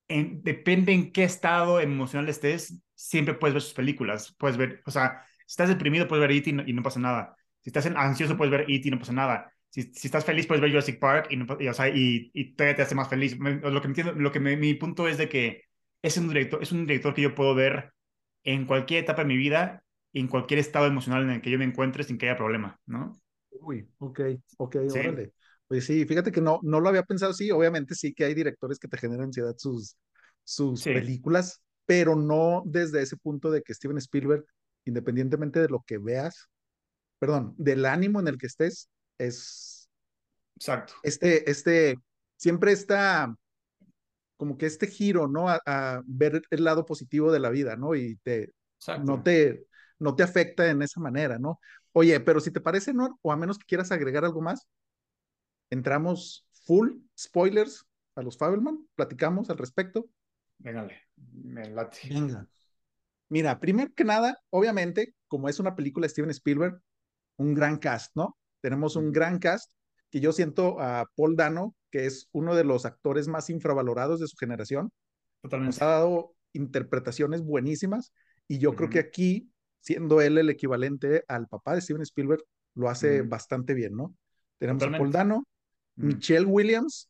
en- 0.07 0.43
depende 0.43 0.93
en 0.93 1.11
qué 1.11 1.23
estado 1.23 1.79
emocional 1.79 2.29
estés, 2.29 2.81
siempre 2.95 3.33
puedes 3.35 3.53
ver 3.53 3.61
sus 3.63 3.73
películas, 3.73 4.35
puedes 4.37 4.57
ver, 4.57 4.81
o 4.85 4.91
sea, 4.91 5.23
si 5.47 5.53
estás 5.53 5.69
deprimido 5.69 6.07
puedes 6.07 6.21
ver 6.21 6.31
E.T. 6.31 6.49
y 6.51 6.53
no, 6.53 6.63
y 6.67 6.73
no 6.73 6.83
pasa 6.83 6.99
nada, 6.99 7.35
si 7.61 7.69
estás 7.69 7.85
ansioso 7.87 8.37
puedes 8.37 8.51
ver 8.51 8.61
E.T. 8.69 8.87
y 8.89 8.91
no 8.91 8.99
pasa 8.99 9.13
nada, 9.13 9.53
si, 9.69 9.83
si 9.93 10.07
estás 10.07 10.25
feliz 10.25 10.47
puedes 10.47 10.61
ver 10.61 10.71
Jurassic 10.71 10.99
Park 10.99 11.27
y, 11.31 11.37
no 11.37 11.45
y, 11.59 11.67
o 11.67 11.73
sea, 11.73 11.89
y, 11.89 12.31
y 12.33 12.53
todavía 12.55 12.75
te 12.75 12.81
hace 12.83 12.95
más 12.95 13.09
feliz. 13.09 13.39
Me- 13.39 13.55
lo 13.59 13.81
que 13.81 13.87
entiendo, 13.87 14.13
lo 14.13 14.31
que 14.31 14.39
me- 14.39 14.57
mi 14.57 14.73
punto 14.75 15.07
es 15.07 15.17
de 15.17 15.29
que 15.29 15.63
es 16.01 16.17
un 16.17 16.27
director, 16.29 16.61
es 16.63 16.71
un 16.71 16.85
director 16.87 17.13
que 17.13 17.21
yo 17.23 17.35
puedo 17.35 17.55
ver 17.55 17.93
en 18.43 18.65
cualquier 18.65 19.03
etapa 19.03 19.21
de 19.23 19.27
mi 19.29 19.37
vida, 19.37 19.83
en 20.13 20.27
cualquier 20.27 20.59
estado 20.59 20.87
emocional 20.87 21.23
en 21.23 21.29
el 21.31 21.41
que 21.41 21.51
yo 21.51 21.57
me 21.59 21.65
encuentre 21.65 22.03
sin 22.03 22.17
que 22.17 22.27
haya 22.29 22.37
problema, 22.37 22.79
¿no? 22.85 23.13
Uy, 23.61 23.87
ok, 23.99 24.19
ok, 24.57 24.75
Sí, 24.87 24.99
órale. 24.99 25.33
Pues 25.71 25.85
sí, 25.85 26.03
fíjate 26.05 26.33
que 26.33 26.41
no, 26.41 26.59
no 26.63 26.81
lo 26.81 26.89
había 26.89 27.03
pensado 27.03 27.31
así. 27.31 27.49
Obviamente 27.49 27.95
sí 27.95 28.13
que 28.13 28.25
hay 28.25 28.33
directores 28.33 28.77
que 28.77 28.89
te 28.89 28.97
generan 28.97 29.27
ansiedad 29.27 29.55
sus, 29.57 29.95
sus 30.43 30.81
sí, 30.81 30.91
películas, 30.91 31.61
pero 31.85 32.13
no 32.13 32.61
desde 32.65 33.01
ese 33.01 33.15
punto 33.15 33.49
de 33.49 33.61
que 33.61 33.73
Steven 33.73 33.97
Spielberg, 33.97 34.43
independientemente 34.83 35.61
de 35.61 35.69
lo 35.69 35.81
que 35.87 35.97
veas, 35.97 36.49
perdón, 37.19 37.55
del 37.57 37.85
ánimo 37.85 38.19
en 38.19 38.27
el 38.27 38.37
que 38.37 38.47
estés, 38.47 38.89
es 39.17 39.89
exacto, 40.57 40.93
este, 41.03 41.49
este, 41.49 41.95
siempre 42.35 42.73
está 42.73 43.33
como 44.35 44.57
que 44.57 44.65
este 44.65 44.87
giro, 44.87 45.29
¿no? 45.29 45.47
A, 45.47 45.61
a 45.65 46.01
ver 46.05 46.41
el 46.49 46.65
lado 46.65 46.85
positivo 46.85 47.31
de 47.31 47.39
la 47.39 47.49
vida, 47.49 47.77
¿no? 47.77 47.95
Y 47.95 48.17
te, 48.23 48.51
no 49.05 49.23
te, 49.23 49.67
no 49.99 50.17
te 50.17 50.23
afecta 50.23 50.69
en 50.69 50.81
esa 50.81 50.99
manera, 50.99 51.39
¿no? 51.39 51.61
Oye, 51.93 52.19
pero 52.19 52.41
si 52.41 52.51
te 52.51 52.59
parece, 52.59 52.93
¿no? 52.93 53.17
O 53.21 53.31
a 53.31 53.37
menos 53.37 53.57
que 53.57 53.65
quieras 53.65 53.93
agregar 53.93 54.25
algo 54.25 54.41
más, 54.41 54.67
entramos 55.71 56.47
full 56.65 56.91
spoilers 57.19 57.85
a 58.15 58.23
los 58.23 58.37
Fabelman, 58.37 58.87
platicamos 58.95 59.49
al 59.51 59.59
respecto. 59.59 60.09
Véngale, 60.59 60.95
me 61.43 61.65
late. 61.69 61.99
Venga. 62.03 62.47
Mira, 63.29 63.59
primero 63.59 63.91
que 63.95 64.03
nada, 64.03 64.37
obviamente, 64.49 65.15
como 65.27 65.49
es 65.49 65.59
una 65.59 65.75
película 65.75 66.05
de 66.05 66.09
Steven 66.09 66.31
Spielberg, 66.31 66.81
un 67.37 67.53
gran 67.55 67.77
cast, 67.77 68.15
¿no? 68.15 68.37
Tenemos 68.61 68.95
un 68.95 69.11
gran 69.11 69.39
cast 69.39 69.71
que 70.11 70.21
yo 70.21 70.33
siento 70.33 70.79
a 70.81 71.07
Paul 71.15 71.35
Dano, 71.35 71.75
que 71.91 72.05
es 72.07 72.29
uno 72.33 72.55
de 72.55 72.63
los 72.65 72.85
actores 72.85 73.27
más 73.27 73.49
infravalorados 73.49 74.19
de 74.19 74.27
su 74.27 74.37
generación, 74.37 74.91
nos 75.63 75.81
Totalmente. 75.81 75.81
ha 75.81 75.87
dado 75.87 76.35
interpretaciones 76.53 77.43
buenísimas 77.43 78.13
y 78.47 78.59
yo 78.59 78.75
creo 78.75 78.89
que 78.89 78.99
aquí, 78.99 79.51
siendo 79.81 80.21
él 80.21 80.37
el 80.37 80.49
equivalente 80.49 81.23
al 81.27 81.47
papá 81.47 81.75
de 81.75 81.81
Steven 81.81 82.03
Spielberg, 82.03 82.43
lo 82.75 82.89
hace 82.89 83.21
ujú, 83.21 83.23
bastante 83.23 83.73
bien, 83.73 83.95
¿no? 83.95 84.15
Tenemos 84.59 84.85
a 84.87 84.95
Paul 84.95 85.11
Totalmente. 85.11 85.43
Ujú, 85.97 86.07
Michelle 86.07 86.45
Williams, 86.45 87.09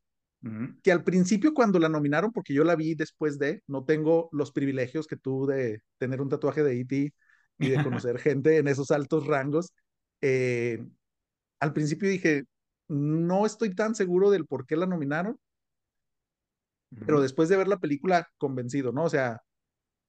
que 0.83 0.91
al 0.91 1.03
principio 1.03 1.53
cuando 1.53 1.79
la 1.79 1.89
nominaron, 1.89 2.31
porque 2.31 2.53
yo 2.53 2.63
la 2.63 2.75
vi 2.75 2.95
después 2.95 3.39
de, 3.39 3.63
no 3.67 3.85
tengo 3.85 4.29
los 4.31 4.51
privilegios 4.51 5.07
que 5.07 5.17
tú 5.17 5.45
de 5.47 5.81
tener 5.97 6.21
un 6.21 6.29
tatuaje 6.29 6.63
de 6.63 6.79
E.T. 6.81 7.13
y 7.59 7.69
de 7.69 7.79
conocer 7.81 8.19
gente 8.19 8.57
en 8.57 8.67
esos 8.67 8.91
altos 8.91 9.27
rangos, 9.27 9.73
eh, 10.21 10.83
al 11.59 11.73
principio 11.73 12.09
dije, 12.09 12.45
no 12.89 13.45
estoy 13.45 13.75
tan 13.75 13.95
seguro 13.95 14.31
del 14.31 14.45
por 14.47 14.65
qué 14.65 14.75
la 14.75 14.87
nominaron, 14.87 15.39
pero 17.05 17.21
después 17.21 17.49
de 17.49 17.57
ver 17.57 17.67
la 17.67 17.79
película, 17.79 18.29
convencido, 18.37 18.91
¿no? 18.91 19.03
O 19.05 19.09
sea, 19.09 19.41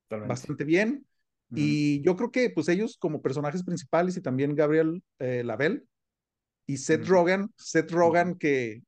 Totalmente. 0.08 0.28
bastante 0.28 0.64
bien. 0.64 1.06
Y 1.54 2.02
yo 2.02 2.16
creo 2.16 2.30
que 2.30 2.50
pues 2.50 2.68
ellos 2.68 2.96
como 2.98 3.22
personajes 3.22 3.64
principales 3.64 4.16
y 4.16 4.22
también 4.22 4.54
Gabriel 4.54 5.02
eh, 5.18 5.42
Labelle 5.44 5.84
y 6.72 6.76
Seth. 6.78 7.06
Rogen, 7.06 7.52
Seth 7.56 7.90
Rogen 7.90 8.36
que 8.36 8.82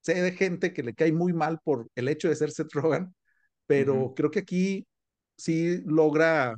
sé 0.00 0.14
de 0.22 0.32
gente 0.32 0.72
que 0.72 0.82
le 0.82 0.94
cae 0.94 1.12
muy 1.12 1.34
mal 1.34 1.60
por 1.62 1.90
el 1.94 2.08
hecho 2.08 2.28
de 2.28 2.36
ser 2.36 2.50
Seth 2.50 2.72
Rogen, 2.72 3.14
pero 3.66 4.14
creo 4.16 4.30
que 4.30 4.38
aquí 4.38 4.86
sí 5.36 5.82
logra 5.84 6.56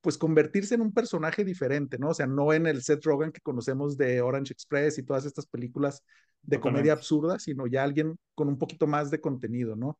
pues 0.00 0.16
convertirse 0.16 0.76
en 0.76 0.82
un 0.82 0.92
personaje 0.92 1.44
diferente, 1.44 1.98
¿no? 1.98 2.10
O 2.10 2.14
sea, 2.14 2.26
no 2.26 2.52
en 2.52 2.66
el 2.66 2.82
Seth 2.82 3.04
Rogen 3.04 3.32
que 3.32 3.40
conocemos 3.40 3.96
de 3.96 4.20
Orange 4.20 4.52
Express 4.52 4.98
y 4.98 5.02
todas 5.02 5.26
estas 5.26 5.46
películas 5.46 6.04
de 6.42 6.60
comedia 6.60 6.92
absurda, 6.92 7.38
sino 7.40 7.66
ya 7.66 7.82
alguien 7.82 8.16
con 8.36 8.48
un 8.48 8.56
poquito 8.56 8.86
más 8.86 9.10
de 9.10 9.20
contenido, 9.20 9.74
¿no? 9.74 9.98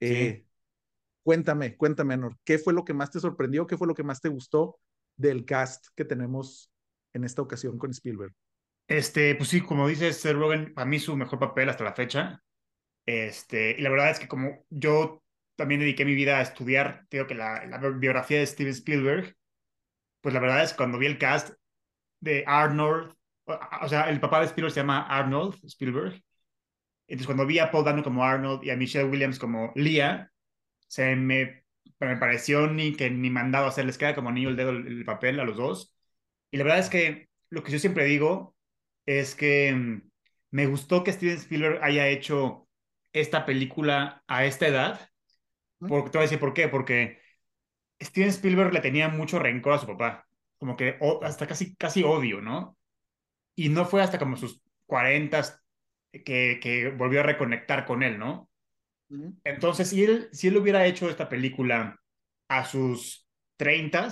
Sí. 0.00 0.06
Eh, 0.06 0.46
cuéntame, 1.22 1.76
cuéntame, 1.76 2.14
Anor, 2.14 2.36
¿qué 2.44 2.58
fue 2.58 2.74
lo 2.74 2.84
que 2.84 2.94
más 2.94 3.12
te 3.12 3.20
sorprendió? 3.20 3.66
¿Qué 3.66 3.76
fue 3.76 3.86
lo 3.86 3.94
que 3.94 4.02
más 4.02 4.20
te 4.20 4.28
gustó 4.28 4.80
del 5.16 5.44
cast 5.44 5.86
que 5.94 6.04
tenemos 6.04 6.72
en 7.12 7.22
esta 7.22 7.42
ocasión 7.42 7.78
con 7.78 7.92
Spielberg? 7.92 8.34
Este, 8.88 9.34
pues 9.34 9.50
sí, 9.50 9.60
como 9.60 9.86
dices, 9.88 10.20
Seth 10.20 10.34
Rogen, 10.36 10.72
para 10.74 10.86
mí 10.86 10.98
su 10.98 11.16
mejor 11.16 11.38
papel 11.38 11.68
hasta 11.68 11.84
la 11.84 11.94
fecha. 11.94 12.42
Este, 13.06 13.72
y 13.78 13.82
la 13.82 13.90
verdad 13.90 14.10
es 14.10 14.20
que 14.20 14.28
como 14.28 14.64
yo 14.70 15.22
también 15.56 15.80
dediqué 15.80 16.04
mi 16.04 16.14
vida 16.14 16.38
a 16.38 16.42
estudiar, 16.42 17.06
creo 17.10 17.26
que 17.26 17.34
la, 17.34 17.66
la 17.66 17.78
biografía 17.78 18.38
de 18.40 18.46
Steven 18.46 18.72
Spielberg, 18.72 19.36
pues 20.22 20.34
la 20.34 20.40
verdad 20.40 20.64
es 20.64 20.72
que 20.72 20.78
cuando 20.78 20.98
vi 20.98 21.06
el 21.06 21.18
cast 21.18 21.54
de 22.20 22.44
Arnold, 22.46 23.14
o, 23.46 23.58
o 23.82 23.88
sea, 23.88 24.10
el 24.10 24.20
papá 24.20 24.40
de 24.40 24.46
Spielberg 24.46 24.74
se 24.74 24.80
llama 24.80 25.06
Arnold 25.08 25.56
Spielberg. 25.64 26.22
Entonces 27.08 27.26
cuando 27.26 27.46
vi 27.46 27.58
a 27.58 27.70
Paul 27.70 27.84
Dano 27.84 28.02
como 28.04 28.24
Arnold 28.24 28.64
y 28.64 28.70
a 28.70 28.76
Michelle 28.76 29.08
Williams 29.08 29.38
como 29.38 29.72
Leah, 29.76 30.30
se 30.88 31.16
me, 31.16 31.64
me 32.00 32.16
pareció 32.18 32.68
ni 32.68 32.94
que 32.96 33.10
ni 33.10 33.30
mandado 33.30 33.66
a 33.66 33.68
hacer, 33.68 33.86
les 33.86 33.98
queda 33.98 34.14
como 34.14 34.32
niño 34.32 34.50
el 34.50 34.56
dedo 34.56 34.70
el, 34.70 34.86
el 34.86 35.04
papel 35.04 35.40
a 35.40 35.44
los 35.44 35.56
dos. 35.56 35.94
Y 36.50 36.58
la 36.58 36.64
verdad 36.64 36.80
es 36.80 36.90
que 36.90 37.28
lo 37.50 37.62
que 37.64 37.72
yo 37.72 37.78
siempre 37.78 38.04
digo 38.06 38.56
es 39.08 39.34
que 39.34 39.74
mm, 39.74 40.02
me 40.50 40.66
gustó 40.66 41.02
que 41.02 41.12
Steven 41.12 41.38
Spielberg 41.38 41.82
haya 41.82 42.08
hecho 42.08 42.68
esta 43.12 43.46
película 43.46 44.22
a 44.26 44.44
esta 44.44 44.66
edad. 44.66 45.08
Porque 45.78 46.10
te 46.10 46.18
voy 46.18 46.24
a 46.24 46.28
decir 46.28 46.38
por 46.38 46.52
qué. 46.52 46.68
Porque 46.68 47.18
Steven 48.02 48.28
Spielberg 48.28 48.72
le 48.74 48.80
tenía 48.80 49.08
mucho 49.08 49.38
rencor 49.38 49.72
a 49.72 49.78
su 49.78 49.86
papá. 49.86 50.28
Como 50.58 50.76
que 50.76 50.98
hasta 51.22 51.46
casi, 51.46 51.74
casi 51.76 52.02
odio, 52.02 52.42
¿no? 52.42 52.76
Y 53.54 53.70
no 53.70 53.86
fue 53.86 54.02
hasta 54.02 54.18
como 54.18 54.36
sus 54.36 54.62
40 54.86 55.42
que, 56.12 56.58
que 56.60 56.90
volvió 56.90 57.20
a 57.20 57.22
reconectar 57.22 57.86
con 57.86 58.02
él, 58.02 58.18
¿no? 58.18 58.50
Entonces, 59.42 59.88
si 59.88 60.04
él, 60.04 60.28
si 60.32 60.48
él 60.48 60.56
hubiera 60.58 60.84
hecho 60.84 61.08
esta 61.08 61.30
película 61.30 61.98
a 62.48 62.64
sus 62.66 63.26
30, 63.56 64.08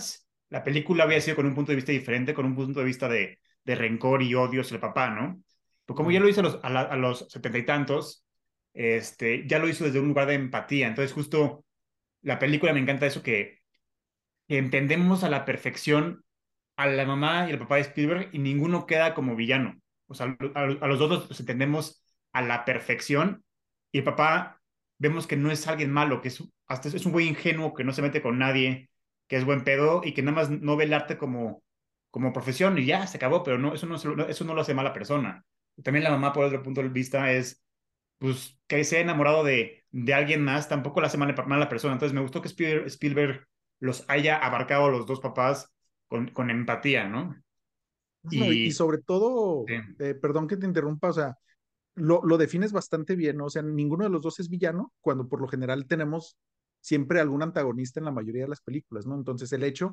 la 0.48 0.64
película 0.64 1.04
habría 1.04 1.20
sido 1.20 1.36
con 1.36 1.46
un 1.46 1.54
punto 1.54 1.72
de 1.72 1.76
vista 1.76 1.92
diferente, 1.92 2.32
con 2.32 2.46
un 2.46 2.54
punto 2.54 2.80
de 2.80 2.86
vista 2.86 3.06
de, 3.08 3.38
de 3.66 3.74
rencor 3.74 4.22
y 4.22 4.34
odio 4.34 4.62
hacia 4.62 4.76
el 4.76 4.80
papá, 4.80 5.10
¿no? 5.10 5.42
Pero 5.84 5.96
como 5.96 6.10
ya 6.10 6.20
lo 6.20 6.28
hizo 6.28 6.40
a 6.40 6.44
los, 6.44 6.60
a, 6.62 6.70
la, 6.70 6.80
a 6.82 6.96
los 6.96 7.26
setenta 7.28 7.58
y 7.58 7.66
tantos, 7.66 8.24
este, 8.72 9.46
ya 9.46 9.58
lo 9.58 9.68
hizo 9.68 9.84
desde 9.84 10.00
un 10.00 10.08
lugar 10.08 10.28
de 10.28 10.34
empatía. 10.34 10.86
Entonces, 10.86 11.12
justo 11.12 11.64
la 12.22 12.38
película 12.38 12.72
me 12.72 12.80
encanta 12.80 13.06
eso 13.06 13.22
que, 13.22 13.60
que 14.48 14.58
entendemos 14.58 15.24
a 15.24 15.28
la 15.28 15.44
perfección 15.44 16.24
a 16.76 16.86
la 16.86 17.06
mamá 17.06 17.48
y 17.48 17.52
al 17.52 17.58
papá 17.58 17.76
de 17.76 17.82
Spielberg 17.82 18.28
y 18.32 18.38
ninguno 18.38 18.86
queda 18.86 19.14
como 19.14 19.34
villano. 19.34 19.80
O 20.08 20.14
sea, 20.14 20.36
a, 20.54 20.60
a 20.62 20.86
los 20.86 20.98
dos 20.98 21.28
los 21.28 21.40
entendemos 21.40 22.04
a 22.32 22.42
la 22.42 22.64
perfección 22.64 23.44
y 23.92 23.98
el 23.98 24.04
papá 24.04 24.60
vemos 24.98 25.26
que 25.26 25.36
no 25.36 25.50
es 25.50 25.66
alguien 25.66 25.90
malo, 25.90 26.20
que 26.20 26.28
es, 26.28 26.42
hasta 26.66 26.88
es 26.88 27.06
un 27.06 27.12
güey 27.12 27.28
ingenuo, 27.28 27.74
que 27.74 27.84
no 27.84 27.92
se 27.92 28.02
mete 28.02 28.22
con 28.22 28.38
nadie, 28.38 28.90
que 29.26 29.36
es 29.36 29.44
buen 29.44 29.64
pedo 29.64 30.02
y 30.04 30.12
que 30.12 30.22
nada 30.22 30.36
más 30.36 30.50
no 30.50 30.76
ve 30.76 30.84
el 30.84 30.94
arte 30.94 31.16
como, 31.16 31.62
como 32.16 32.32
profesión 32.32 32.78
y 32.78 32.86
ya 32.86 33.06
se 33.06 33.18
acabó, 33.18 33.42
pero 33.42 33.58
no, 33.58 33.74
eso, 33.74 33.84
no, 33.84 33.94
eso 33.94 34.44
no 34.46 34.54
lo 34.54 34.62
hace 34.62 34.72
mala 34.72 34.94
persona. 34.94 35.44
También 35.82 36.02
la 36.02 36.08
mamá, 36.08 36.32
por 36.32 36.46
otro 36.46 36.62
punto 36.62 36.80
de 36.82 36.88
vista, 36.88 37.30
es 37.30 37.62
pues 38.16 38.58
que 38.66 38.84
se 38.84 38.96
ha 38.96 39.00
enamorado 39.00 39.44
de, 39.44 39.84
de 39.90 40.14
alguien 40.14 40.42
más, 40.42 40.66
tampoco 40.66 41.02
la 41.02 41.08
hace 41.08 41.18
mala, 41.18 41.34
mala 41.46 41.68
persona. 41.68 41.92
Entonces 41.92 42.14
me 42.14 42.22
gustó 42.22 42.40
que 42.40 42.48
Spielberg, 42.48 42.86
Spielberg 42.86 43.46
los 43.80 44.06
haya 44.08 44.38
abarcado 44.38 44.86
a 44.86 44.90
los 44.90 45.04
dos 45.04 45.20
papás 45.20 45.70
con, 46.08 46.28
con 46.28 46.48
empatía, 46.48 47.06
¿no? 47.06 47.36
Y, 48.30 48.44
y, 48.44 48.72
sobre 48.72 48.96
todo, 48.96 49.66
sí. 49.68 49.74
eh, 49.98 50.14
perdón 50.14 50.48
que 50.48 50.56
te 50.56 50.64
interrumpa, 50.64 51.10
o 51.10 51.12
sea, 51.12 51.36
lo, 51.96 52.22
lo, 52.24 52.38
defines 52.38 52.72
bastante 52.72 53.14
bien, 53.14 53.36
¿no? 53.36 53.44
O 53.44 53.50
sea, 53.50 53.60
ninguno 53.60 54.04
de 54.04 54.10
los 54.10 54.22
dos 54.22 54.40
es 54.40 54.48
villano, 54.48 54.90
cuando 55.02 55.28
por 55.28 55.42
lo 55.42 55.48
general 55.48 55.86
tenemos 55.86 56.38
siempre 56.86 57.18
algún 57.18 57.42
antagonista 57.42 57.98
en 57.98 58.04
la 58.04 58.12
mayoría 58.12 58.44
de 58.44 58.48
las 58.48 58.60
películas, 58.60 59.06
¿no? 59.06 59.16
Entonces, 59.16 59.52
el 59.52 59.64
hecho 59.64 59.90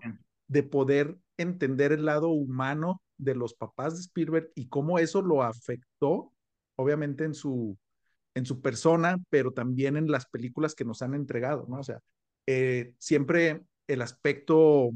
de 0.48 0.62
poder 0.62 1.18
entender 1.38 1.92
el 1.92 2.06
lado 2.06 2.28
humano 2.30 3.02
de 3.18 3.34
los 3.34 3.56
papás 3.56 3.96
de 3.96 4.02
Spielberg 4.02 4.52
y 4.54 4.68
cómo 4.68 5.00
eso 5.00 5.24
lo 5.24 5.42
afectó, 5.42 6.32
obviamente, 6.76 7.24
en 7.24 7.34
su, 7.34 7.76
en 8.36 8.46
su 8.46 8.62
persona, 8.62 9.18
pero 9.32 9.54
también 9.54 9.98
en 9.98 10.12
las 10.12 10.28
películas 10.28 10.76
que 10.76 10.86
nos 10.86 11.02
han 11.02 11.16
entregado, 11.16 11.66
¿no? 11.68 11.80
O 11.80 11.84
sea, 11.84 12.00
eh, 12.46 12.94
siempre 13.00 13.64
el 13.88 14.04
aspecto 14.04 14.92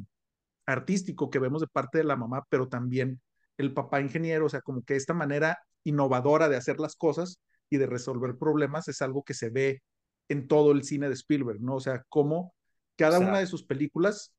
artístico 0.68 1.32
que 1.32 1.40
vemos 1.40 1.62
de 1.62 1.68
parte 1.68 1.98
de 1.98 2.04
la 2.04 2.16
mamá, 2.16 2.44
pero 2.48 2.70
también 2.70 3.20
el 3.58 3.74
papá 3.74 4.02
ingeniero, 4.02 4.46
o 4.46 4.50
sea, 4.50 4.62
como 4.62 4.84
que 4.84 4.96
esta 4.96 5.16
manera 5.16 5.58
innovadora 5.84 6.48
de 6.48 6.58
hacer 6.58 6.80
las 6.80 6.96
cosas 6.96 7.40
y 7.72 7.78
de 7.78 7.88
resolver 7.88 8.38
problemas 8.38 8.88
es 8.88 9.02
algo 9.02 9.24
que 9.24 9.34
se 9.34 9.50
ve 9.50 9.82
en 10.30 10.48
todo 10.48 10.72
el 10.72 10.84
cine 10.84 11.08
de 11.08 11.14
Spielberg, 11.14 11.62
¿no? 11.62 11.76
O 11.76 11.80
sea, 11.80 12.04
cómo 12.10 12.54
cada 12.96 13.18
o 13.18 13.22
sea, 13.22 13.30
una 13.30 13.40
de 13.40 13.48
sus 13.48 13.64
películas 13.64 14.34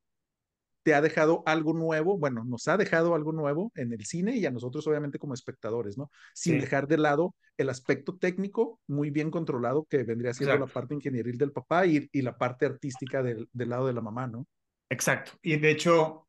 te 0.83 0.93
ha 0.93 1.01
dejado 1.01 1.43
algo 1.45 1.73
nuevo, 1.73 2.17
bueno, 2.17 2.43
nos 2.45 2.67
ha 2.67 2.77
dejado 2.77 3.13
algo 3.13 3.31
nuevo 3.31 3.71
en 3.75 3.93
el 3.93 4.05
cine 4.05 4.37
y 4.37 4.45
a 4.45 4.51
nosotros 4.51 4.87
obviamente 4.87 5.19
como 5.19 5.33
espectadores, 5.33 5.97
¿no? 5.97 6.09
Sin 6.33 6.55
sí. 6.55 6.59
dejar 6.61 6.87
de 6.87 6.97
lado 6.97 7.35
el 7.57 7.69
aspecto 7.69 8.17
técnico 8.17 8.79
muy 8.87 9.09
bien 9.09 9.29
controlado 9.29 9.85
que 9.85 10.03
vendría 10.03 10.33
siendo 10.33 10.53
Exacto. 10.53 10.67
la 10.67 10.73
parte 10.73 10.93
ingenieril 10.95 11.37
del 11.37 11.51
papá 11.51 11.85
y, 11.85 12.09
y 12.11 12.21
la 12.21 12.37
parte 12.37 12.65
artística 12.65 13.21
del, 13.21 13.49
del, 13.51 13.69
lado 13.69 13.87
de 13.87 13.93
la 13.93 14.01
mamá, 14.01 14.27
¿no? 14.27 14.47
Exacto. 14.89 15.33
Y 15.41 15.57
de 15.57 15.71
hecho, 15.71 16.27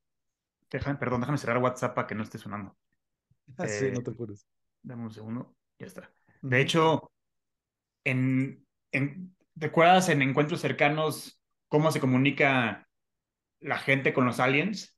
déjame, 0.71 0.99
perdón, 0.99 1.21
déjame 1.21 1.39
cerrar 1.39 1.59
WhatsApp 1.59 1.95
para 1.95 2.07
que 2.07 2.15
no 2.15 2.23
esté 2.23 2.39
sonando. 2.39 2.77
Ah, 3.57 3.69
sí, 3.69 3.87
Eh, 3.87 3.93
no 3.93 4.03
te 4.03 4.11
apures. 4.11 4.47
Dame 4.83 5.05
un 5.05 5.11
segundo, 5.13 5.55
ya 5.79 5.87
está. 5.87 6.13
De 6.43 6.61
hecho, 6.61 7.13
en, 8.05 8.67
en, 8.93 9.35
¿recuerdas 9.57 10.09
en 10.09 10.23
encuentros 10.23 10.61
cercanos 10.61 11.41
cómo 11.69 11.91
se 11.93 12.01
comunica 12.01 12.89
la 13.61 13.79
gente 13.79 14.13
con 14.13 14.27
los 14.27 14.41
aliens? 14.41 14.97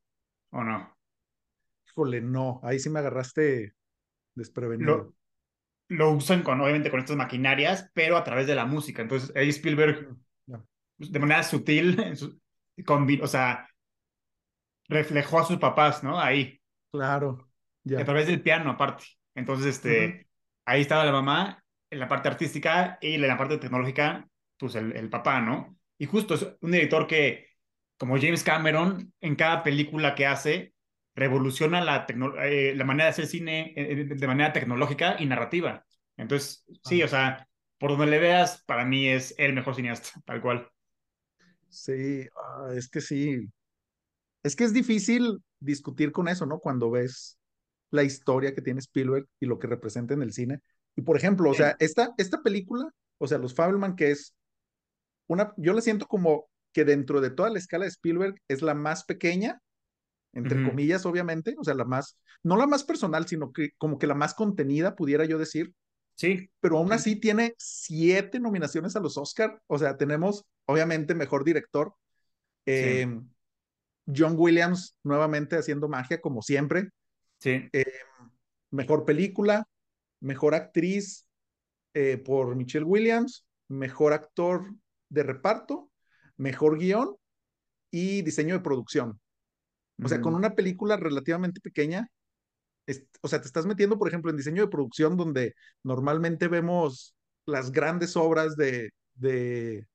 ¿O 0.51 0.63
no? 0.63 0.97
Híjole, 1.87 2.21
no, 2.21 2.59
ahí 2.63 2.79
sí 2.79 2.89
me 2.89 2.99
agarraste 2.99 3.73
desprevenido. 4.35 5.13
Lo, 5.89 5.97
lo 5.97 6.11
usan 6.11 6.43
con, 6.43 6.61
obviamente, 6.61 6.91
con 6.91 6.99
estas 6.99 7.17
maquinarias, 7.17 7.91
pero 7.93 8.17
a 8.17 8.23
través 8.23 8.47
de 8.47 8.55
la 8.55 8.65
música. 8.65 9.01
Entonces, 9.01 9.31
ahí 9.35 9.49
Spielberg, 9.49 10.09
Mm, 10.09 10.23
no. 10.47 10.67
de 10.97 11.19
manera 11.19 11.43
sutil, 11.43 11.99
en 12.03 12.17
su, 12.17 12.39
con, 12.85 13.07
o 13.21 13.27
sea, 13.27 13.67
reflejó 14.87 15.39
a 15.39 15.45
sus 15.45 15.57
papás, 15.59 16.03
¿no? 16.03 16.19
Ahí. 16.19 16.61
Claro, 16.91 17.49
ya. 17.83 17.99
A 17.99 18.05
través 18.05 18.27
del 18.27 18.41
piano, 18.41 18.71
aparte. 18.71 19.05
Entonces, 19.35 19.67
este, 19.67 19.89
Uh 19.89 20.01
-huh. 20.01 20.27
ahí 20.65 20.81
estaba 20.81 21.05
la 21.05 21.11
mamá 21.11 21.63
en 21.89 21.99
la 21.99 22.07
parte 22.07 22.27
artística 22.29 22.97
y 23.01 23.15
en 23.15 23.27
la 23.27 23.37
parte 23.37 23.57
tecnológica, 23.57 24.27
pues 24.63 24.75
el, 24.75 24.95
el 24.95 25.09
papá, 25.09 25.41
¿no? 25.41 25.77
Y 25.97 26.05
justo 26.05 26.35
es 26.35 26.47
un 26.61 26.71
director 26.71 27.05
que, 27.05 27.47
como 27.97 28.15
James 28.17 28.45
Cameron, 28.45 29.13
en 29.19 29.35
cada 29.35 29.61
película 29.61 30.15
que 30.15 30.25
hace, 30.25 30.73
revoluciona 31.15 31.81
la, 31.81 32.05
eh, 32.45 32.73
la 32.73 32.85
manera 32.85 33.05
de 33.05 33.09
hacer 33.09 33.27
cine 33.27 33.73
eh, 33.75 34.05
de 34.05 34.27
manera 34.27 34.53
tecnológica 34.53 35.17
y 35.19 35.25
narrativa. 35.25 35.85
Entonces, 36.15 36.63
sí, 36.85 37.03
o 37.03 37.09
sea, 37.09 37.45
por 37.77 37.91
donde 37.91 38.07
le 38.07 38.19
veas, 38.19 38.63
para 38.65 38.85
mí 38.85 39.09
es 39.09 39.35
el 39.37 39.51
mejor 39.51 39.75
cineasta, 39.75 40.11
tal 40.25 40.41
cual. 40.41 40.69
Sí, 41.67 42.25
ah, 42.37 42.69
es 42.73 42.87
que 42.87 43.01
sí. 43.01 43.49
Es 44.43 44.55
que 44.55 44.63
es 44.63 44.73
difícil 44.73 45.39
discutir 45.59 46.13
con 46.13 46.29
eso, 46.29 46.45
¿no? 46.45 46.59
Cuando 46.59 46.89
ves 46.89 47.37
la 47.91 48.03
historia 48.03 48.55
que 48.55 48.61
tiene 48.61 48.79
Spielberg 48.79 49.27
y 49.41 49.45
lo 49.45 49.59
que 49.59 49.67
representa 49.67 50.13
en 50.13 50.21
el 50.21 50.31
cine. 50.31 50.61
Y 50.95 51.01
por 51.01 51.17
ejemplo, 51.17 51.49
o 51.49 51.53
sea, 51.53 51.75
esta, 51.79 52.13
esta 52.17 52.41
película, 52.41 52.89
o 53.17 53.27
sea, 53.27 53.39
Los 53.39 53.53
Fableman, 53.53 53.97
que 53.97 54.11
es 54.11 54.33
una, 55.27 55.53
yo 55.57 55.73
la 55.73 55.81
siento 55.81 56.07
como 56.07 56.47
que 56.73 56.85
dentro 56.85 57.21
de 57.21 57.29
toda 57.29 57.49
la 57.49 57.59
escala 57.59 57.85
de 57.85 57.89
Spielberg 57.89 58.35
es 58.47 58.61
la 58.61 58.73
más 58.73 59.03
pequeña, 59.05 59.59
entre 60.33 60.63
comillas, 60.63 61.05
obviamente, 61.05 61.55
o 61.59 61.63
sea, 61.63 61.75
la 61.75 61.85
más, 61.85 62.17
no 62.41 62.57
la 62.57 62.65
más 62.65 62.83
personal, 62.83 63.27
sino 63.27 63.53
que 63.53 63.69
como 63.77 63.99
que 63.99 64.07
la 64.07 64.15
más 64.15 64.33
contenida, 64.33 64.95
pudiera 64.95 65.25
yo 65.25 65.37
decir, 65.37 65.73
Sí, 66.15 66.49
pero 66.59 66.77
aún 66.77 66.89
sí, 66.89 66.93
así 66.93 67.15
tiene 67.15 67.55
siete 67.57 68.39
nominaciones 68.39 68.95
a 68.95 68.99
los 68.99 69.17
Oscar, 69.17 69.59
o 69.67 69.79
sea, 69.79 69.97
tenemos, 69.97 70.45
obviamente, 70.65 71.15
mejor 71.15 71.43
director, 71.43 71.93
sí, 72.65 72.71
eh, 72.71 73.21
John 74.15 74.35
Williams 74.37 74.95
nuevamente 75.03 75.57
haciendo 75.57 75.87
magia, 75.87 76.21
como 76.21 76.41
siempre, 76.41 76.89
sí. 77.39 77.67
eh, 77.73 77.85
mejor 78.69 79.05
película, 79.05 79.67
mejor 80.19 80.53
actriz 80.53 81.25
eh, 81.93 82.17
por 82.17 82.55
Michelle 82.55 82.85
Williams, 82.85 83.45
mejor 83.67 84.13
actor 84.13 84.71
de 85.13 85.23
reparto, 85.23 85.91
mejor 86.37 86.77
guion 86.79 87.15
y 87.91 88.21
diseño 88.23 88.55
de 88.55 88.61
producción. 88.61 89.19
O 90.03 90.09
sea, 90.09 90.21
con 90.21 90.35
una 90.35 90.55
película 90.55 90.97
relativamente 90.97 91.61
pequeña, 91.61 92.09
es, 92.87 93.05
o 93.21 93.27
sea, 93.27 93.41
te 93.41 93.47
estás 93.47 93.65
metiendo, 93.65 93.97
por 93.97 94.07
ejemplo, 94.09 94.31
en 94.31 94.37
diseño 94.37 94.63
de 94.63 94.69
producción 94.69 95.17
donde 95.17 95.55
normalmente 95.83 96.47
vemos 96.47 97.15
las 97.45 97.71
grandes 97.71 98.17
obras 98.17 98.55
de, 98.57 98.91
de, 99.15 99.87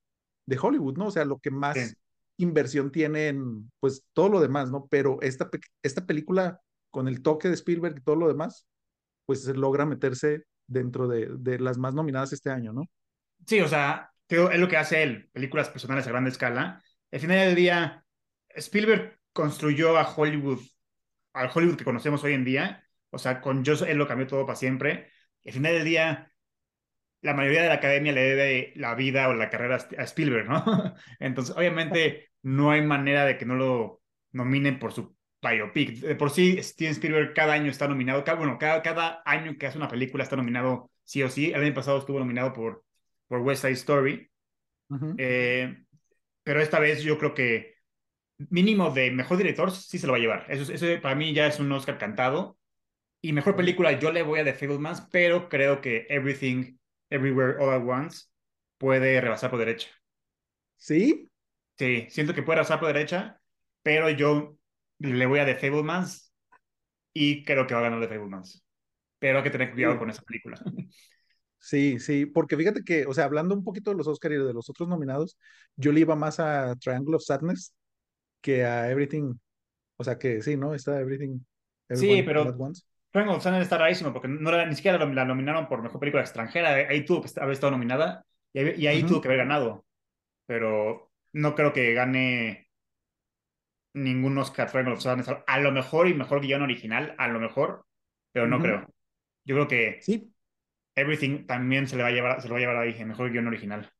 de 0.47 0.59
Hollywood, 0.61 0.97
¿no? 0.99 1.07
O 1.09 1.11
sea, 1.11 1.25
lo 1.25 1.39
que 1.39 1.51
más 1.51 1.77
Sí. 1.77 1.95
inversión 2.39 2.93
tiene 2.93 3.29
en, 3.29 3.71
pues, 3.81 4.05
todo 4.15 4.29
lo 4.31 4.41
demás, 4.41 4.71
¿no? 4.71 4.87
Pero 4.91 5.19
esta, 5.23 5.51
esta 5.83 6.07
película, 6.07 6.61
con 6.91 7.09
el 7.09 7.23
toque 7.23 7.49
de 7.49 7.55
Spielberg 7.55 7.99
y 7.99 8.03
todo 8.03 8.17
lo 8.17 8.29
demás, 8.29 8.67
pues 9.27 9.47
logra 9.47 9.87
meterse 9.87 10.45
dentro 10.67 11.09
de, 11.09 11.29
de 11.39 11.59
las 11.59 11.79
más 11.79 11.95
nominadas 11.95 12.33
este 12.33 12.51
año, 12.51 12.73
¿no? 12.73 12.85
Sí, 13.47 13.61
o 13.61 13.69
sea, 13.69 14.11
es 14.29 14.61
lo 14.61 14.69
que 14.69 14.77
hace 14.77 15.03
él, 15.03 15.29
películas 15.33 15.71
personales 15.71 16.07
a 16.07 16.11
gran 16.11 16.27
escala. 16.27 16.83
Al 17.11 17.21
final 17.21 17.39
del 17.39 17.55
día, 17.55 18.05
Spielberg 18.51 19.19
construyó 19.33 19.97
a 19.97 20.09
Hollywood, 20.15 20.61
al 21.33 21.51
Hollywood 21.53 21.77
que 21.77 21.85
conocemos 21.85 22.23
hoy 22.25 22.35
en 22.35 22.45
día. 22.45 22.85
O 23.11 23.19
sea, 23.19 23.41
con 23.41 23.65
Joss 23.65 23.83
él 23.83 23.97
lo 23.97 24.07
cambió 24.07 24.27
todo 24.27 24.47
para 24.47 24.57
siempre. 24.57 25.11
Al 25.47 25.53
final 25.53 25.73
del 25.73 25.85
día, 25.85 26.33
la 27.23 27.35
mayoría 27.35 27.63
de 27.63 27.69
la 27.69 27.75
academia 27.75 28.13
le 28.13 28.23
debe 28.23 28.73
la 28.77 28.95
vida 28.95 29.29
o 29.29 29.35
la 29.35 29.51
carrera 29.51 29.79
a 29.97 30.03
Spielberg, 30.05 30.49
¿no? 30.49 30.65
Entonces, 31.19 31.57
obviamente, 31.57 32.31
no 32.43 32.71
hay 32.71 32.83
manera 32.83 33.25
de 33.25 33.39
que 33.39 33.47
no 33.47 33.55
lo 33.55 34.03
nominen 34.33 34.79
por 34.79 34.93
su 34.93 35.17
biopic. 35.43 36.01
De 36.01 36.15
por 36.17 36.31
sí, 36.31 36.63
Steven 36.63 36.93
Spielberg 36.93 37.35
cada 37.35 37.55
año 37.55 37.71
está 37.71 37.89
nominado. 37.89 38.25
Cada, 38.25 38.39
bueno, 38.39 38.59
cada, 38.59 38.83
cada 38.83 39.23
año 39.25 39.57
que 39.59 39.67
hace 39.67 39.79
una 39.79 39.89
película 39.89 40.23
está 40.25 40.37
nominado 40.37 40.91
sí 41.05 41.23
o 41.23 41.31
sí. 41.31 41.53
El 41.53 41.63
año 41.63 41.75
pasado 41.75 41.99
estuvo 41.99 42.19
nominado 42.19 42.53
por 42.53 42.85
por 43.29 43.41
West 43.41 43.63
Side 43.63 43.75
Story. 43.75 44.31
Uh 44.89 44.97
-huh. 44.97 45.15
eh, 45.19 45.85
pero 46.43 46.61
esta 46.61 46.81
vez 46.81 47.03
yo 47.03 47.19
creo 47.19 47.35
que 47.35 47.75
mínimo 48.51 48.91
de 48.91 49.11
mejor 49.11 49.37
director 49.37 49.71
sí 49.71 49.99
se 49.99 50.07
lo 50.07 50.13
va 50.13 50.19
a 50.19 50.21
llevar. 50.21 50.47
Eso, 50.49 50.73
eso 50.73 50.87
para 51.03 51.15
mí 51.15 51.35
ya 51.35 51.47
es 51.47 51.61
un 51.61 51.71
Oscar 51.73 51.99
cantado. 51.99 52.59
Y 53.21 53.33
mejor 53.33 53.57
película 53.57 53.99
yo 53.99 54.13
le 54.13 54.23
voy 54.23 54.41
a 54.41 54.45
The 54.45 54.55
Fablemans, 54.55 55.03
pero 55.11 55.49
creo 55.49 55.81
que 55.81 56.07
Everything, 56.09 56.79
Everywhere, 57.11 57.57
All 57.59 57.71
at 57.75 57.87
Once 57.87 58.27
puede 58.79 59.21
rebasar 59.21 59.51
por 59.51 59.59
derecha. 59.59 59.89
¿Sí? 60.77 61.29
Sí, 61.77 62.07
siento 62.11 62.35
que 62.35 62.43
puede 62.43 62.57
rebasar 62.57 62.79
por 62.79 62.89
derecha, 62.89 63.41
pero 63.83 64.09
yo 64.11 64.57
le 65.01 65.27
voy 65.27 65.41
a 65.41 65.45
The 65.45 65.57
Fablemans 65.57 66.33
y 67.13 67.45
creo 67.45 67.67
que 67.67 67.75
va 67.75 67.81
a 67.81 67.85
ganar 67.85 68.01
The 68.01 68.09
Fablemans. 68.09 68.65
Pero 69.19 69.39
hay 69.39 69.45
que 69.45 69.51
tener 69.51 69.73
cuidado 69.73 69.95
sí. 69.95 69.99
con 69.99 70.11
esa 70.11 70.23
película. 70.23 70.61
Sí, 71.61 71.99
sí, 71.99 72.25
porque 72.25 72.57
fíjate 72.57 72.85
que, 72.85 73.05
o 73.07 73.13
sea, 73.13 73.25
hablando 73.25 73.55
un 73.55 73.65
poquito 73.65 73.91
de 73.91 73.97
los 73.97 74.07
Oscars 74.07 74.35
y 74.35 74.39
de 74.39 74.55
los 74.55 74.71
otros 74.71 74.89
nominados, 74.89 75.37
yo 75.77 75.93
le 75.93 76.01
iba 76.01 76.15
más 76.15 76.39
a 76.39 76.77
Triangle 76.77 77.17
of 77.17 77.23
Sadness 77.23 77.75
que 78.41 78.65
a 78.65 78.91
Everything, 78.91 79.35
o 79.97 80.05
sea 80.05 80.19
que 80.19 80.41
sí, 80.41 80.57
¿no? 80.57 80.75
Está 80.75 81.01
Everything. 81.01 81.41
Sí, 81.91 82.23
pero 82.25 82.45
Triangle 83.11 83.37
of 83.37 83.43
Sadness 83.43 83.63
está 83.63 83.79
rarísimo 83.79 84.13
porque 84.13 84.29
no 84.29 84.53
la, 84.53 84.67
ni 84.67 84.77
siquiera 84.77 85.05
la 85.05 85.25
nominaron 85.25 85.67
por 85.67 85.83
Mejor 85.83 85.99
Película 85.99 86.23
Extranjera, 86.23 86.75
ahí 86.75 87.05
tuvo 87.05 87.23
que 87.23 87.41
haber 87.41 87.55
estado 87.55 87.73
nominada 87.73 88.25
y 88.53 88.61
ahí, 88.61 88.75
y 88.77 88.87
ahí 88.87 89.03
uh 89.03 89.05
-huh. 89.05 89.09
tuvo 89.09 89.21
que 89.21 89.29
haber 89.29 89.39
ganado, 89.39 89.85
pero 90.47 91.11
no 91.33 91.55
creo 91.55 91.73
que 91.73 91.93
gane 91.93 92.69
ningún 93.95 94.39
Oscar 94.39 94.71
Triangle 94.71 94.95
of 94.95 95.03
Sadness, 95.03 95.29
a 95.45 95.61
lo 95.61 95.73
mejor 95.73 96.07
y 96.07 96.15
mejor 96.15 96.41
guion 96.41 96.63
original, 96.63 97.15
a 97.19 97.27
lo 97.27 97.41
mejor, 97.41 97.85
pero 98.33 98.47
no 98.47 98.57
uh 98.57 98.61
-huh. 98.61 98.63
creo. 98.63 98.95
Yo 99.45 99.55
creo 99.57 99.69
que 99.69 99.99
sí. 100.03 100.33
Everything 101.01 101.47
también 101.47 101.87
se 101.87 101.97
le 101.97 102.03
va 102.03 102.09
a 102.09 102.13
llevar, 102.13 102.43
se 102.43 102.49
lo 102.49 102.55
va 102.55 102.59
a 102.59 102.61
llevar 102.61 102.77
ahí, 102.77 102.95
el 102.99 103.07
mejor 103.07 103.31
guion 103.31 103.47
original. 103.47 103.91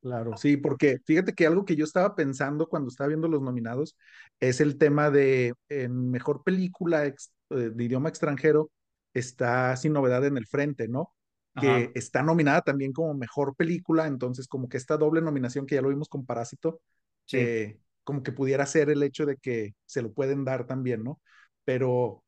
Claro, 0.00 0.36
sí, 0.36 0.56
porque 0.56 0.98
fíjate 1.04 1.32
que 1.32 1.46
algo 1.46 1.64
que 1.64 1.74
yo 1.74 1.84
estaba 1.84 2.14
pensando 2.14 2.68
cuando 2.68 2.88
estaba 2.88 3.08
viendo 3.08 3.26
los 3.26 3.42
nominados 3.42 3.96
es 4.38 4.60
el 4.60 4.78
tema 4.78 5.10
de 5.10 5.54
en 5.68 6.10
mejor 6.12 6.44
película 6.44 7.06
ex, 7.06 7.32
eh, 7.50 7.70
de 7.74 7.84
idioma 7.84 8.08
extranjero 8.08 8.70
está 9.14 9.74
Sin 9.76 9.92
Novedad 9.94 10.24
en 10.24 10.36
el 10.36 10.46
Frente, 10.46 10.86
¿no? 10.86 11.12
Que 11.60 11.86
Ajá. 11.86 11.90
está 11.96 12.22
nominada 12.22 12.60
también 12.60 12.92
como 12.92 13.14
mejor 13.14 13.56
película, 13.56 14.06
entonces 14.06 14.46
como 14.46 14.68
que 14.68 14.76
esta 14.76 14.96
doble 14.96 15.22
nominación 15.22 15.66
que 15.66 15.74
ya 15.74 15.82
lo 15.82 15.88
vimos 15.88 16.08
con 16.08 16.24
Parásito, 16.24 16.80
sí. 17.24 17.38
eh, 17.38 17.80
como 18.04 18.22
que 18.22 18.30
pudiera 18.30 18.64
ser 18.66 18.90
el 18.90 19.02
hecho 19.02 19.26
de 19.26 19.38
que 19.38 19.74
se 19.86 20.02
lo 20.02 20.12
pueden 20.12 20.44
dar 20.44 20.66
también, 20.66 21.02
¿no? 21.02 21.20
Pero 21.64 22.22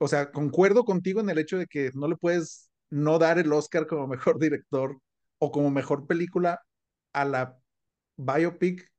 o 0.00 0.08
sea, 0.08 0.32
concuerdo 0.32 0.84
contigo 0.84 1.20
en 1.20 1.28
el 1.28 1.38
hecho 1.38 1.58
de 1.58 1.66
que 1.66 1.90
no 1.94 2.08
le 2.08 2.16
puedes 2.16 2.70
no 2.88 3.18
dar 3.18 3.38
el 3.38 3.52
Oscar 3.52 3.86
como 3.86 4.06
mejor 4.06 4.38
director 4.40 4.98
o 5.38 5.52
como 5.52 5.70
mejor 5.70 6.06
película 6.06 6.60
a 7.12 7.24
la 7.24 7.58
biopic 8.16 8.90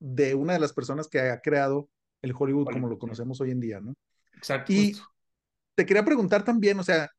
de 0.00 0.34
una 0.34 0.54
de 0.54 0.58
las 0.58 0.72
personas 0.72 1.08
que 1.08 1.20
ha 1.20 1.40
creado 1.40 1.88
el 2.22 2.34
Hollywood 2.36 2.68
como 2.72 2.88
lo 2.88 2.98
conocemos 2.98 3.40
hoy 3.40 3.50
en 3.50 3.60
día, 3.60 3.80
¿no? 3.80 3.94
Exacto. 4.34 4.72
Y 4.72 4.96
te 5.74 5.84
quería 5.84 6.04
preguntar 6.04 6.44
también, 6.44 6.78
o 6.80 6.82
sea, 6.82 7.10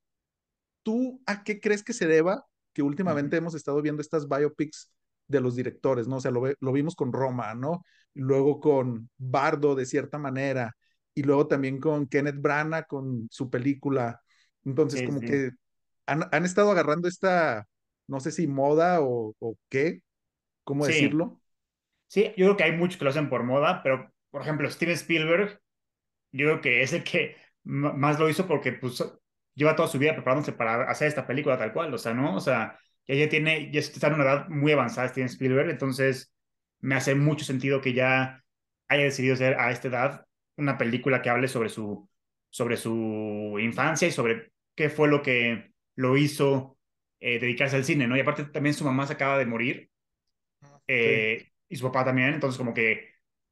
¿tú 0.81 1.21
a 1.27 1.43
qué 1.43 1.59
crees 1.59 1.83
que 1.83 1.93
se 1.93 2.07
deba 2.07 2.45
que 2.73 2.81
últimamente 2.81 3.35
uh 3.35 3.39
-huh. 3.39 3.41
hemos 3.43 3.55
estado 3.55 3.81
viendo 3.81 4.01
estas 4.01 4.27
biopics 4.27 4.91
de 5.27 5.39
los 5.39 5.55
directores, 5.55 6.07
¿no? 6.07 6.15
O 6.17 6.21
sea, 6.21 6.31
lo, 6.31 6.41
lo 6.59 6.71
vimos 6.71 6.95
con 6.95 7.13
Roma, 7.13 7.53
¿no? 7.53 7.83
Luego 8.15 8.59
con 8.59 9.09
Bardo, 9.17 9.75
de 9.75 9.85
cierta 9.85 10.17
manera, 10.17 10.75
y 11.19 11.23
luego 11.23 11.47
también 11.47 11.81
con 11.81 12.07
Kenneth 12.07 12.39
Branagh 12.39 12.87
con 12.87 13.27
su 13.29 13.49
película. 13.49 14.21
Entonces, 14.63 15.01
sí, 15.01 15.05
como 15.05 15.19
sí. 15.19 15.25
que 15.25 15.51
han, 16.05 16.29
han, 16.31 16.45
estado 16.45 16.71
agarrando 16.71 17.09
esta, 17.09 17.67
no 18.07 18.21
sé 18.21 18.31
si 18.31 18.47
moda 18.47 19.01
o, 19.01 19.35
o 19.37 19.57
qué, 19.67 19.99
¿cómo 20.63 20.85
sí. 20.85 20.93
decirlo? 20.93 21.41
Sí, 22.07 22.23
yo 22.37 22.45
creo 22.45 22.57
que 22.57 22.63
hay 22.63 22.71
muchos 22.71 22.97
que 22.97 23.03
lo 23.03 23.09
hacen 23.09 23.27
por 23.27 23.43
moda, 23.43 23.83
pero, 23.83 24.13
por 24.31 24.43
ejemplo, 24.43 24.71
Steven 24.71 24.93
Spielberg, 24.95 25.59
yo 26.31 26.45
creo 26.45 26.61
que 26.61 26.83
es 26.83 26.93
el 26.93 27.03
que 27.03 27.35
más 27.63 28.17
lo 28.17 28.29
hizo 28.29 28.47
porque 28.47 28.71
pues, 28.71 29.03
lleva 29.55 29.75
toda 29.75 29.89
su 29.89 29.99
vida 29.99 30.13
preparándose 30.13 30.53
para 30.53 30.89
hacer 30.89 31.09
esta 31.09 31.27
película 31.27 31.57
tal 31.57 31.73
cual, 31.73 31.93
o 31.93 31.97
sea, 31.97 32.13
¿no? 32.13 32.33
O 32.37 32.39
sea, 32.39 32.79
ya, 33.07 33.15
ya 33.15 33.27
tiene, 33.27 33.69
ya 33.73 33.81
está 33.81 34.07
en 34.07 34.13
una 34.13 34.23
edad 34.23 34.47
muy 34.47 34.71
avanzada 34.71 35.09
Steven 35.09 35.27
Spielberg, 35.27 35.69
entonces 35.69 36.31
me 36.79 36.95
hace 36.95 37.13
mucho 37.13 37.43
sentido 37.43 37.81
que 37.81 37.91
ya 37.91 38.41
haya 38.87 39.03
decidido 39.03 39.33
hacer 39.33 39.59
a 39.59 39.69
esta 39.71 39.89
edad 39.89 40.25
una 40.59 40.77
película 40.77 41.21
que 41.21 41.29
hable 41.29 41.47
sobre 41.47 41.69
su, 41.69 42.07
sobre 42.49 42.77
su 42.77 43.57
infancia 43.59 44.07
y 44.07 44.11
sobre 44.11 44.51
qué 44.75 44.89
fue 44.89 45.07
lo 45.07 45.21
que 45.21 45.71
lo 45.95 46.17
hizo 46.17 46.77
eh, 47.19 47.39
dedicarse 47.39 47.75
al 47.75 47.85
cine, 47.85 48.07
¿no? 48.07 48.15
Y 48.15 48.19
aparte 48.19 48.45
también 48.45 48.73
su 48.73 48.85
mamá 48.85 49.07
se 49.07 49.13
acaba 49.13 49.37
de 49.37 49.45
morir 49.45 49.89
eh, 50.87 51.39
sí. 51.41 51.51
y 51.69 51.75
su 51.75 51.85
papá 51.85 52.05
también, 52.05 52.33
entonces 52.33 52.57
como 52.57 52.73
que 52.73 53.09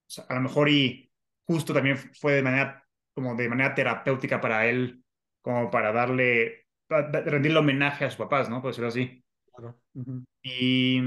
o 0.07 0.09
sea, 0.09 0.25
a 0.29 0.35
lo 0.35 0.41
mejor 0.41 0.69
y 0.69 1.11
justo 1.45 1.73
también 1.73 1.97
fue 1.97 2.33
de 2.33 2.43
manera 2.43 2.87
como 3.13 3.35
de 3.35 3.49
manera 3.49 3.73
terapéutica 3.73 4.39
para 4.39 4.67
él, 4.67 5.03
como 5.41 5.71
para 5.71 5.91
darle, 5.91 6.67
para 6.87 7.09
rendirle 7.21 7.57
homenaje 7.57 8.05
a 8.05 8.11
sus 8.11 8.19
papás, 8.19 8.47
¿no? 8.47 8.61
Por 8.61 8.69
decirlo 8.69 8.89
así. 8.89 9.23
Claro. 9.51 9.81
Uh 9.95 10.03
-huh. 10.03 10.23
Y, 10.43 11.01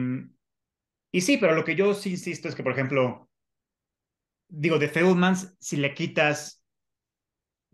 y 1.13 1.21
sí, 1.21 1.39
pero 1.39 1.55
lo 1.55 1.65
que 1.65 1.77
yo 1.77 1.95
sí 1.95 2.11
insisto 2.11 2.49
es 2.49 2.57
que, 2.57 2.65
por 2.65 2.73
ejemplo, 2.73 3.30
digo, 4.51 4.79
de 4.79 4.89
Fablemans, 4.89 5.57
si 5.59 5.77
le 5.77 5.95
quitas 5.95 6.63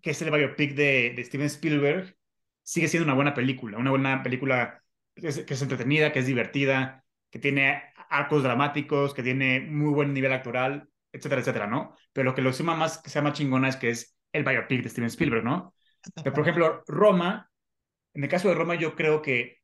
que 0.03 0.11
es 0.11 0.23
el 0.23 0.31
biopic 0.31 0.75
de, 0.75 1.15
de, 1.17 1.25
Steven 1.25 1.47
Spielberg, 1.47 2.17
sigue 2.63 2.89
siendo 2.89 3.05
una 3.05 3.15
buena 3.15 3.35
película, 3.35 3.79
una 3.79 3.91
buena 3.91 4.23
película 4.23 4.83
que 5.15 5.29
es, 5.29 5.41
que 5.41 5.55
es, 5.55 5.63
entretenida, 5.63 6.13
que 6.13 6.21
es 6.21 6.27
divertida, 6.27 7.05
que 7.31 7.39
tiene 7.39 7.83
arcos 8.09 8.43
dramáticos, 8.43 9.15
que 9.15 9.23
tiene 9.23 9.61
muy 9.61 9.93
buen 9.93 10.15
nivel 10.15 10.33
actoral, 10.33 10.89
etcétera, 11.13 11.41
etcétera, 11.41 11.67
¿no? 11.67 11.97
Pero 12.13 12.27
lo 12.27 12.35
que 12.35 12.43
lo 12.43 12.53
suma 12.53 12.77
más, 12.77 12.99
que 12.99 13.11
sea 13.11 13.23
más 13.23 13.33
chingona 13.33 13.69
es 13.69 13.77
que 13.77 13.91
es 13.91 14.17
el 14.33 14.45
biopic 14.45 14.83
de 14.83 14.89
Steven 14.91 15.09
Spielberg, 15.09 15.45
¿no? 15.45 15.75
Pero, 16.15 16.33
por 16.33 16.43
ejemplo, 16.43 16.85
Roma, 16.87 17.51
en 18.15 18.23
el 18.23 18.31
caso 18.31 18.49
de 18.49 18.55
Roma, 18.55 18.75
yo 18.77 18.95
creo 18.95 19.23
que 19.23 19.59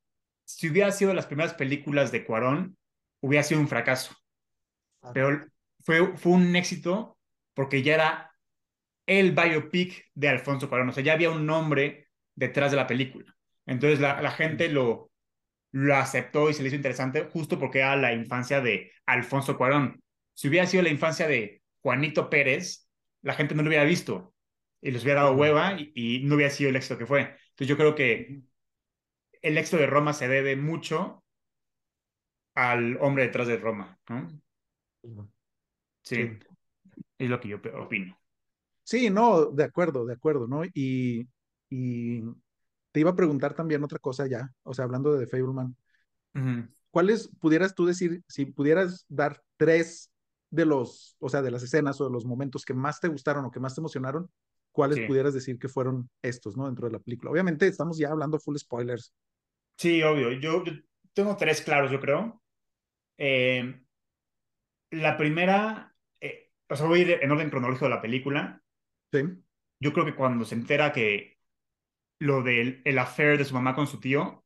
si 0.44 0.68
hubiera 0.68 0.90
sido 0.90 1.14
las 1.14 1.26
primeras 1.26 1.54
películas 1.54 2.10
de 2.10 2.24
Cuarón, 2.24 2.76
hubiera 3.20 3.44
sido 3.44 3.60
un 3.60 3.68
fracaso. 3.68 4.16
Pero 5.14 5.46
fue, 5.84 6.16
fue 6.16 6.32
un 6.32 6.54
éxito 6.56 7.18
porque 7.54 7.82
ya 7.82 7.94
era 7.94 8.32
el 9.06 9.32
biopic 9.32 10.06
de 10.14 10.28
Alfonso 10.28 10.68
Cuarón, 10.68 10.90
o 10.90 10.92
sea, 10.92 11.02
ya 11.04 11.14
había 11.14 11.30
un 11.30 11.46
nombre 11.46 12.08
detrás 12.34 12.70
de 12.70 12.76
la 12.76 12.86
película. 12.86 13.36
Entonces 13.66 14.00
la, 14.00 14.20
la 14.22 14.30
gente 14.32 14.68
lo, 14.68 15.10
lo 15.72 15.96
aceptó 15.96 16.50
y 16.50 16.54
se 16.54 16.62
le 16.62 16.68
hizo 16.68 16.76
interesante 16.76 17.24
justo 17.32 17.58
porque 17.58 17.80
era 17.80 17.96
la 17.96 18.12
infancia 18.12 18.60
de 18.60 18.92
Alfonso 19.06 19.56
Cuarón. 19.56 20.02
Si 20.34 20.48
hubiera 20.48 20.66
sido 20.66 20.82
la 20.82 20.90
infancia 20.90 21.28
de 21.28 21.62
Juanito 21.82 22.30
Pérez, 22.30 22.88
la 23.22 23.34
gente 23.34 23.54
no 23.54 23.62
lo 23.62 23.68
hubiera 23.68 23.84
visto 23.84 24.34
y 24.80 24.90
les 24.90 25.04
hubiera 25.04 25.22
dado 25.22 25.34
hueva 25.34 25.76
y, 25.78 25.92
y 25.94 26.24
no 26.24 26.36
hubiera 26.36 26.50
sido 26.52 26.70
el 26.70 26.76
éxito 26.76 26.98
que 26.98 27.06
fue. 27.06 27.20
Entonces 27.22 27.68
yo 27.68 27.76
creo 27.76 27.94
que 27.94 28.42
el 29.42 29.58
éxito 29.58 29.76
de 29.76 29.86
Roma 29.86 30.14
se 30.14 30.26
debe 30.28 30.56
mucho 30.56 31.22
al 32.54 32.96
hombre 33.02 33.24
detrás 33.24 33.46
de 33.48 33.56
Roma, 33.58 33.98
¿no? 34.08 34.28
Sí, 36.02 36.38
es 37.18 37.30
lo 37.30 37.40
que 37.40 37.48
yo 37.48 37.58
opino. 37.58 38.18
Sí, 38.84 39.10
no, 39.10 39.46
de 39.46 39.64
acuerdo, 39.64 40.04
de 40.04 40.14
acuerdo, 40.14 40.46
¿no? 40.48 40.64
Y, 40.64 41.28
y 41.70 42.20
te 42.92 43.00
iba 43.00 43.10
a 43.10 43.16
preguntar 43.16 43.54
también 43.54 43.84
otra 43.84 43.98
cosa 43.98 44.26
ya, 44.28 44.52
o 44.64 44.74
sea, 44.74 44.84
hablando 44.84 45.12
de 45.14 45.24
The 45.26 45.30
Fableman. 45.30 45.76
¿Cuáles 46.90 47.28
pudieras 47.40 47.74
tú 47.74 47.86
decir, 47.86 48.22
si 48.28 48.46
pudieras 48.46 49.06
dar 49.08 49.42
tres 49.56 50.10
de 50.50 50.66
los, 50.66 51.16
o 51.20 51.28
sea, 51.30 51.40
de 51.42 51.50
las 51.50 51.62
escenas 51.62 52.00
o 52.00 52.04
de 52.06 52.10
los 52.12 52.26
momentos 52.26 52.64
que 52.66 52.74
más 52.74 53.00
te 53.00 53.08
gustaron 53.08 53.44
o 53.46 53.50
que 53.50 53.60
más 53.60 53.74
te 53.74 53.80
emocionaron, 53.80 54.30
cuáles 54.72 55.00
Sí, 55.00 55.00
pudieras 55.00 55.32
decir 55.34 55.58
que 55.58 55.68
fueron 55.68 56.10
estos, 56.22 56.56
¿no? 56.56 56.66
Dentro 56.66 56.86
de 56.86 56.92
la 56.92 56.98
película. 56.98 57.30
Obviamente 57.30 57.66
estamos 57.66 57.96
ya 57.98 58.10
hablando 58.10 58.38
full 58.38 58.56
spoilers. 58.58 59.12
sí, 59.76 60.02
obvio. 60.02 60.32
Yo, 60.32 60.64
yo 60.64 60.72
tengo 61.12 61.36
tres 61.36 61.62
claros, 61.62 61.90
yo 61.90 62.00
creo. 62.00 62.42
Eh, 63.18 63.82
la 64.90 65.16
primera, 65.16 65.91
o 66.72 66.76
sea, 66.76 66.86
voy 66.86 67.00
a 67.00 67.02
ir 67.02 67.18
en 67.20 67.30
orden 67.30 67.50
cronológico 67.50 67.84
de 67.84 67.90
la 67.90 68.00
película. 68.00 68.62
Sí. 69.12 69.20
Yo 69.78 69.92
creo 69.92 70.06
que 70.06 70.14
cuando 70.14 70.44
se 70.44 70.54
entera 70.54 70.92
que 70.92 71.38
lo 72.18 72.42
del 72.42 72.80
el 72.84 72.98
affair 72.98 73.36
de 73.36 73.44
su 73.44 73.54
mamá 73.54 73.74
con 73.74 73.86
su 73.86 74.00
tío, 74.00 74.44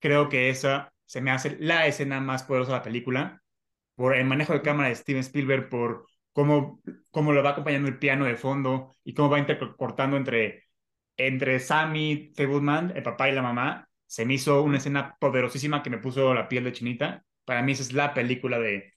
creo 0.00 0.28
que 0.30 0.48
esa 0.50 0.92
se 1.04 1.20
me 1.20 1.30
hace 1.30 1.58
la 1.60 1.86
escena 1.86 2.20
más 2.20 2.44
poderosa 2.44 2.72
de 2.72 2.78
la 2.78 2.84
película, 2.84 3.42
por 3.96 4.16
el 4.16 4.24
manejo 4.26 4.54
de 4.54 4.62
cámara 4.62 4.88
de 4.88 4.94
Steven 4.94 5.20
Spielberg, 5.20 5.68
por 5.68 6.06
cómo, 6.32 6.80
cómo 7.10 7.32
lo 7.32 7.42
va 7.42 7.50
acompañando 7.50 7.88
el 7.88 7.98
piano 7.98 8.24
de 8.24 8.36
fondo 8.36 8.96
y 9.04 9.14
cómo 9.14 9.30
va 9.30 9.38
intercortando 9.38 10.16
entre, 10.16 10.64
entre 11.16 11.60
Sammy, 11.60 12.32
Fableman, 12.36 12.92
el 12.96 13.02
papá 13.02 13.28
y 13.28 13.32
la 13.32 13.42
mamá. 13.42 13.88
Se 14.06 14.24
me 14.24 14.34
hizo 14.34 14.62
una 14.62 14.78
escena 14.78 15.16
poderosísima 15.20 15.82
que 15.82 15.90
me 15.90 15.98
puso 15.98 16.32
la 16.32 16.48
piel 16.48 16.64
de 16.64 16.72
chinita. 16.72 17.24
Para 17.44 17.62
mí 17.62 17.72
esa 17.72 17.82
es 17.82 17.92
la 17.92 18.14
película 18.14 18.58
de, 18.58 18.94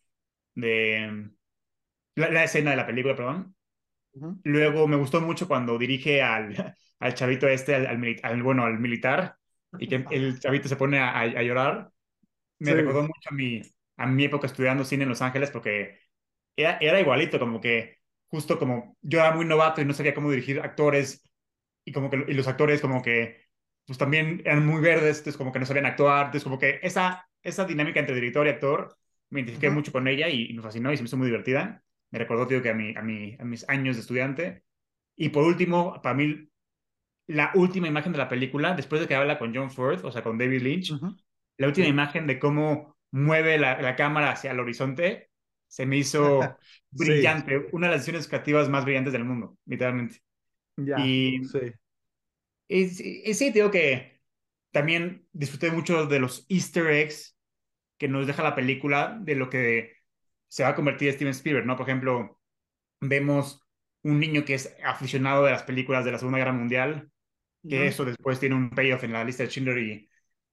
de 0.56 1.32
la, 2.16 2.30
la 2.32 2.44
escena 2.44 2.72
de 2.72 2.78
la 2.78 2.86
película, 2.88 3.16
perdón. 3.16 3.56
ujú. 4.14 4.38
Luego 4.44 4.88
me 4.88 4.96
gustó 4.98 5.22
mucho 5.22 5.48
cuando 5.48 5.78
dirige 5.78 6.22
al, 6.22 6.64
al 7.00 7.14
chavito 7.16 7.48
este, 7.48 7.76
al, 7.76 7.88
al, 7.88 8.18
al, 8.24 8.44
bueno, 8.44 8.66
al 8.66 8.80
militar, 8.80 9.38
y 9.78 9.88
que 9.88 10.08
el 10.10 10.40
chavito 10.40 10.68
se 10.70 10.76
pone 10.78 11.00
a, 11.00 11.12
a- 11.12 11.22
a 11.24 11.44
llorar. 11.44 11.92
Me 12.60 12.74
recordó 12.74 13.02
Sí. 13.02 13.04
mucho 13.04 13.30
a 13.32 13.34
mi, 13.34 13.62
a 13.98 14.08
mi 14.08 14.26
época 14.26 14.48
estudiando 14.48 14.86
cine 14.86 15.04
en 15.04 15.10
Los 15.10 15.22
Ángeles, 15.22 15.52
porque 15.52 16.00
era, 16.56 16.78
era 16.82 17.00
igualito, 17.02 17.40
como 17.40 17.62
que 17.62 18.00
justo 18.30 18.60
como 18.60 18.98
yo 19.02 19.20
era 19.20 19.34
muy 19.34 19.46
novato 19.46 19.82
y 19.82 19.86
no 19.86 19.94
sabía 19.94 20.14
cómo 20.14 20.32
dirigir 20.32 20.62
actores, 20.62 21.24
y 21.86 21.92
como 21.92 22.10
que 22.10 22.26
y 22.28 22.34
los 22.34 22.48
actores 22.48 22.82
como 22.82 23.02
que 23.02 23.46
pues 23.86 23.98
también 23.98 24.42
eran 24.46 24.66
muy 24.66 24.82
verdes, 24.82 25.18
entonces 25.20 25.38
como 25.38 25.52
que 25.52 25.60
no 25.60 25.66
sabían 25.66 25.86
actuar, 25.88 26.26
entonces 26.28 26.44
como 26.44 26.60
que 26.60 26.80
esa, 26.84 27.28
esa 27.44 27.66
dinámica 27.66 28.00
entre 28.00 28.16
director 28.16 28.46
y 28.48 28.50
actor 28.52 28.98
me 29.30 29.40
identifiqué 29.42 29.70
Ujú, 29.70 29.72
mucho 29.72 29.92
con 29.92 30.08
ella 30.08 30.30
y, 30.30 30.46
y 30.52 30.54
me 30.54 30.62
fascinó 30.62 30.92
y 30.94 30.98
se 30.98 31.04
me 31.04 31.08
hizo 31.08 31.18
muy 31.18 31.28
divertida. 31.28 31.84
Me 32.12 32.20
recordó, 32.20 32.48
tío, 32.48 32.62
que 32.62 32.70
a, 32.70 32.74
mi, 32.74 32.96
a, 32.96 33.02
mi, 33.02 33.36
a 33.40 33.46
mis 33.46 33.68
años 33.70 33.96
de 33.96 34.02
estudiante. 34.02 34.64
Y 35.16 35.30
por 35.30 35.44
último, 35.46 36.02
para 36.02 36.16
mí, 36.16 36.50
la 37.28 37.52
última 37.56 37.88
imagen 37.88 38.12
de 38.12 38.18
la 38.20 38.30
película, 38.30 38.74
después 38.76 39.02
de 39.02 39.08
que 39.08 39.16
habla 39.16 39.40
con 39.40 39.56
John 39.56 39.72
Ford, 39.72 40.04
o 40.06 40.12
sea, 40.12 40.24
con 40.24 40.38
David 40.38 40.62
Lynch, 40.64 41.02
ujú. 41.02 41.16
la 41.58 41.68
última 41.68 41.88
Sí. 41.88 41.90
imagen 41.90 42.28
de 42.28 42.40
cómo 42.40 42.98
mueve 43.12 43.58
la, 43.60 43.82
la 43.82 43.96
cámara 43.96 44.32
hacia 44.32 44.52
el 44.52 44.60
horizonte, 44.62 45.32
se 45.68 45.86
me 45.86 45.98
hizo 45.98 46.60
Sí, 46.96 47.14
brillante, 47.14 47.70
una 47.74 47.88
de 47.88 47.92
las 47.94 48.02
decisiones 48.02 48.28
creativas 48.28 48.70
más 48.70 48.86
brillantes 48.86 49.14
del 49.14 49.26
mundo, 49.26 49.58
literalmente. 49.66 50.22
ya, 50.78 51.18
Y, 51.32 51.42
sí, 51.42 51.60
y, 52.68 52.90
sí, 52.90 53.22
y 53.26 53.34
sí, 53.34 53.52
digo 53.52 53.72
que 53.72 54.22
también 54.72 55.28
disfruté 55.34 55.72
mucho 55.72 56.06
de 56.08 56.20
los 56.20 56.46
easter 56.50 56.88
eggs 56.88 57.38
que 58.00 58.08
nos 58.08 58.28
deja 58.28 58.44
la 58.44 58.56
película, 58.56 59.18
de 59.22 59.36
lo 59.36 59.50
que 59.50 59.94
se 60.52 60.64
va 60.64 60.70
a 60.70 60.76
convertir 60.76 61.14
Steven 61.14 61.32
Spielberg, 61.32 61.66
¿no? 61.66 61.78
Por 61.78 61.88
ejemplo, 61.88 62.42
vemos 63.00 63.66
un 64.04 64.20
niño 64.20 64.44
que 64.44 64.56
es 64.56 64.76
aficionado 64.84 65.46
de 65.46 65.52
las 65.52 65.64
películas 65.64 66.04
de 66.04 66.12
la 66.12 66.18
Segunda 66.18 66.40
Guerra 66.40 66.52
Mundial, 66.52 67.10
que 67.68 67.88
eso 67.88 68.04
después 68.04 68.38
tiene 68.40 68.56
un 68.56 68.70
payoff 68.72 69.06
en 69.06 69.14
la 69.14 69.24
lista 69.24 69.44
de 69.44 69.50
Schindler 69.50 69.78
y, 69.78 70.10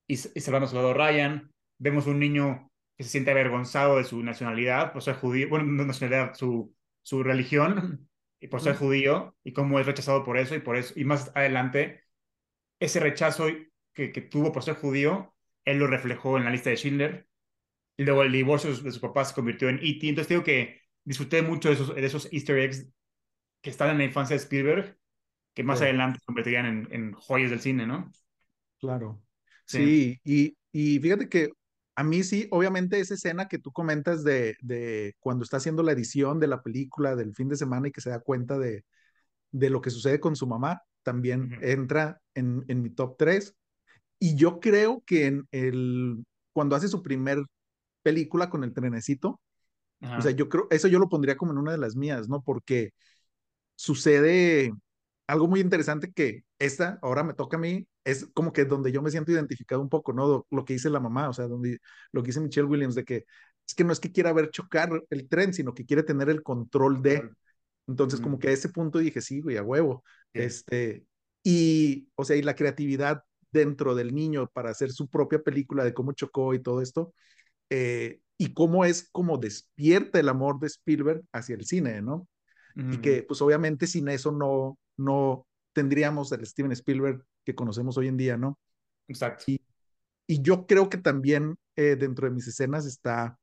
y, 0.06 0.12
y 0.12 0.16
Salvando 0.40 0.66
a 0.66 0.70
Soldado 0.70 0.94
Ryan. 0.94 1.50
Vemos 1.78 2.06
un 2.06 2.20
niño 2.20 2.70
que 2.96 3.02
se 3.02 3.10
siente 3.10 3.32
avergonzado 3.32 3.96
de 3.96 4.04
su 4.04 4.22
nacionalidad, 4.22 4.92
por 4.92 5.02
ser 5.02 5.16
judío, 5.16 5.48
bueno, 5.48 5.64
no 5.64 5.84
nacionalidad, 5.84 6.34
su, 6.34 6.72
su 7.02 7.24
religión, 7.24 8.08
y 8.38 8.46
por 8.46 8.60
ser 8.60 8.76
judío, 8.76 9.36
y 9.42 9.52
cómo 9.52 9.80
es 9.80 9.86
rechazado 9.86 10.24
por 10.24 10.38
eso, 10.38 10.54
y 10.54 10.60
por 10.60 10.76
eso, 10.76 10.94
y 10.96 11.04
más 11.04 11.32
adelante, 11.34 12.04
ese 12.78 13.00
rechazo 13.00 13.48
que, 13.94 14.12
que 14.12 14.20
tuvo 14.20 14.52
por 14.52 14.62
ser 14.62 14.76
judío, 14.76 15.34
él 15.64 15.78
lo 15.78 15.88
reflejó 15.88 16.38
en 16.38 16.44
la 16.44 16.50
lista 16.50 16.70
de 16.70 16.76
Schindler, 16.76 17.27
y 17.98 18.04
luego 18.04 18.24
el 18.24 18.32
divorcio 18.32 18.74
de 18.76 18.92
su 18.92 19.02
papá 19.02 19.26
se 19.26 19.34
convirtió 19.34 19.70
en 19.70 19.78
E.T., 19.82 20.08
entonces 20.10 20.30
digo 20.30 20.44
que 20.44 20.82
disfruté 21.04 21.42
mucho 21.42 21.70
de 21.70 21.76
esos, 21.76 21.96
de 21.96 22.06
esos 22.06 22.28
easter 22.32 22.58
eggs 22.58 22.88
que 23.62 23.70
están 23.70 23.90
en 23.90 23.98
la 23.98 24.04
infancia 24.04 24.36
de 24.36 24.42
Spielberg, 24.42 24.98
que 25.54 25.64
más 25.64 25.80
sí, 25.80 25.82
adelante 25.82 26.20
se 26.20 26.26
convertirían 26.26 26.66
en, 26.66 26.88
en 26.92 27.12
joyas 27.14 27.50
del 27.50 27.60
cine, 27.60 27.86
¿no? 27.86 28.10
claro. 28.80 29.22
Sí. 29.66 29.98
Sí, 30.04 30.18
y, 30.24 30.56
y 30.72 30.98
fíjate 31.00 31.28
que 31.28 31.50
a 31.94 32.04
mí 32.04 32.22
sí, 32.22 32.46
obviamente 32.50 33.00
esa 33.00 33.14
escena 33.14 33.48
que 33.48 33.58
tú 33.58 33.72
comentas 33.72 34.24
de, 34.24 34.56
de 34.60 35.14
cuando 35.20 35.44
está 35.44 35.58
haciendo 35.58 35.82
la 35.82 35.92
edición 35.92 36.38
de 36.40 36.46
la 36.46 36.62
película 36.62 37.16
del 37.16 37.34
fin 37.34 37.48
de 37.48 37.56
semana 37.56 37.88
y 37.88 37.92
que 37.92 38.00
se 38.00 38.10
da 38.10 38.20
cuenta 38.20 38.58
de, 38.58 38.84
de 39.52 39.70
lo 39.70 39.80
que 39.82 39.90
sucede 39.90 40.20
con 40.20 40.36
su 40.36 40.46
mamá, 40.46 40.82
también 41.02 41.50
Ujú. 41.50 41.56
entra 41.60 42.20
en, 42.34 42.64
en 42.68 42.82
mi 42.82 42.90
top 42.90 43.16
3. 43.18 43.56
Y 44.20 44.36
yo 44.36 44.60
creo 44.60 45.02
que 45.06 45.26
en 45.26 45.48
el, 45.52 46.24
cuando 46.52 46.76
hace 46.76 46.88
su 46.88 47.02
primer 47.02 47.38
película 48.02 48.50
con 48.50 48.64
el 48.64 48.72
trenecito, 48.72 49.40
o 50.00 50.22
sea, 50.22 50.30
yo 50.30 50.48
creo, 50.48 50.68
eso 50.70 50.86
yo 50.86 50.98
lo 50.98 51.08
pondría 51.08 51.36
como 51.36 51.52
en 51.52 51.58
una 51.58 51.72
de 51.72 51.78
las 51.78 51.96
mías, 51.96 52.28
¿no? 52.28 52.42
Porque 52.42 52.92
sucede 53.74 54.72
algo 55.26 55.48
muy 55.48 55.60
interesante 55.60 56.12
que 56.12 56.44
esta, 56.58 56.98
ahora 57.02 57.24
me 57.24 57.34
toca 57.34 57.56
a 57.56 57.60
mí, 57.60 57.86
es 58.04 58.28
como 58.32 58.52
que 58.52 58.64
donde 58.64 58.92
yo 58.92 59.02
me 59.02 59.10
siento 59.10 59.32
identificado 59.32 59.82
un 59.82 59.88
poco, 59.88 60.12
¿no? 60.12 60.46
Lo, 60.50 60.64
que 60.64 60.74
dice 60.74 60.88
la 60.88 61.00
mamá, 61.00 61.28
o 61.28 61.32
sea, 61.32 61.46
donde, 61.46 61.78
lo 62.12 62.22
que 62.22 62.28
dice 62.28 62.40
Michelle 62.40 62.66
Williams, 62.66 62.94
de 62.94 63.04
que 63.04 63.24
es 63.66 63.74
que 63.74 63.84
no 63.84 63.92
es 63.92 64.00
que 64.00 64.12
quiera 64.12 64.32
ver 64.32 64.50
chocar 64.50 64.90
el 65.10 65.28
tren, 65.28 65.52
sino 65.52 65.74
que 65.74 65.84
quiere 65.84 66.02
tener 66.02 66.30
el 66.30 66.42
control 66.42 67.02
de. 67.02 67.28
Entonces, 67.86 68.20
como 68.20 68.38
que 68.38 68.48
a 68.48 68.52
ese 68.52 68.70
punto 68.70 68.98
dije, 68.98 69.20
sí, 69.20 69.40
güey, 69.42 69.58
a 69.58 69.62
huevo. 69.62 70.04
Sí. 70.32 70.40
Este, 70.40 71.04
y, 71.42 72.08
o 72.14 72.24
sea, 72.24 72.36
y 72.36 72.42
la 72.42 72.54
creatividad 72.54 73.24
dentro 73.52 73.94
del 73.94 74.14
niño 74.14 74.48
para 74.52 74.70
hacer 74.70 74.90
su 74.90 75.08
propia 75.08 75.42
película 75.42 75.84
de 75.84 75.92
cómo 75.92 76.12
chocó 76.12 76.54
y 76.54 76.62
todo 76.62 76.80
esto, 76.80 77.12
eh, 77.70 78.20
y 78.36 78.54
cómo 78.54 78.84
es 78.84 79.08
como 79.10 79.38
despierta 79.38 80.20
el 80.20 80.28
amor 80.28 80.60
de 80.60 80.68
Spielberg 80.68 81.24
hacia 81.32 81.56
el 81.56 81.64
cine, 81.64 82.02
¿no? 82.02 82.28
y 82.76 82.98
que 82.98 83.24
pues 83.24 83.42
obviamente 83.42 83.88
sin 83.88 84.06
eso 84.06 84.30
no, 84.30 84.78
no 84.96 85.48
tendríamos 85.72 86.30
el 86.30 86.46
Steven 86.46 86.70
Spielberg 86.70 87.24
que 87.44 87.56
conocemos 87.56 87.98
hoy 87.98 88.06
en 88.06 88.16
día, 88.16 88.36
¿no? 88.36 88.56
Exacto. 89.08 89.46
Y 89.48 90.42
yo 90.42 90.64
creo 90.64 90.88
que 90.88 90.98
también 90.98 91.56
eh, 91.74 91.96
dentro 91.96 92.28
de 92.28 92.34
mis 92.34 92.46
escenas 92.46 92.86
está 92.86 93.36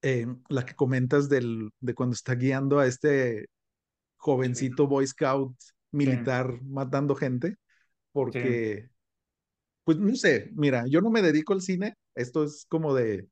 eh, 0.00 0.26
la 0.48 0.64
que 0.64 0.74
comentas 0.74 1.28
del, 1.28 1.70
de 1.80 1.94
cuando 1.94 2.14
está 2.14 2.36
guiando 2.36 2.78
a 2.78 2.86
este 2.86 3.48
jovencito 4.16 4.86
Boy 4.86 5.06
Scout 5.06 5.54
Sí, 5.58 5.72
militar 5.96 6.60
matando 6.62 7.14
gente, 7.14 7.56
porque, 8.12 8.90
pues 9.86 9.98
no 9.98 10.14
sé, 10.16 10.50
mira, 10.56 10.84
yo 10.88 11.00
no 11.00 11.10
me 11.10 11.22
dedico 11.22 11.54
al 11.54 11.62
cine, 11.62 11.94
esto 12.16 12.44
es 12.44 12.66
como 12.68 12.94
de, 12.94 13.28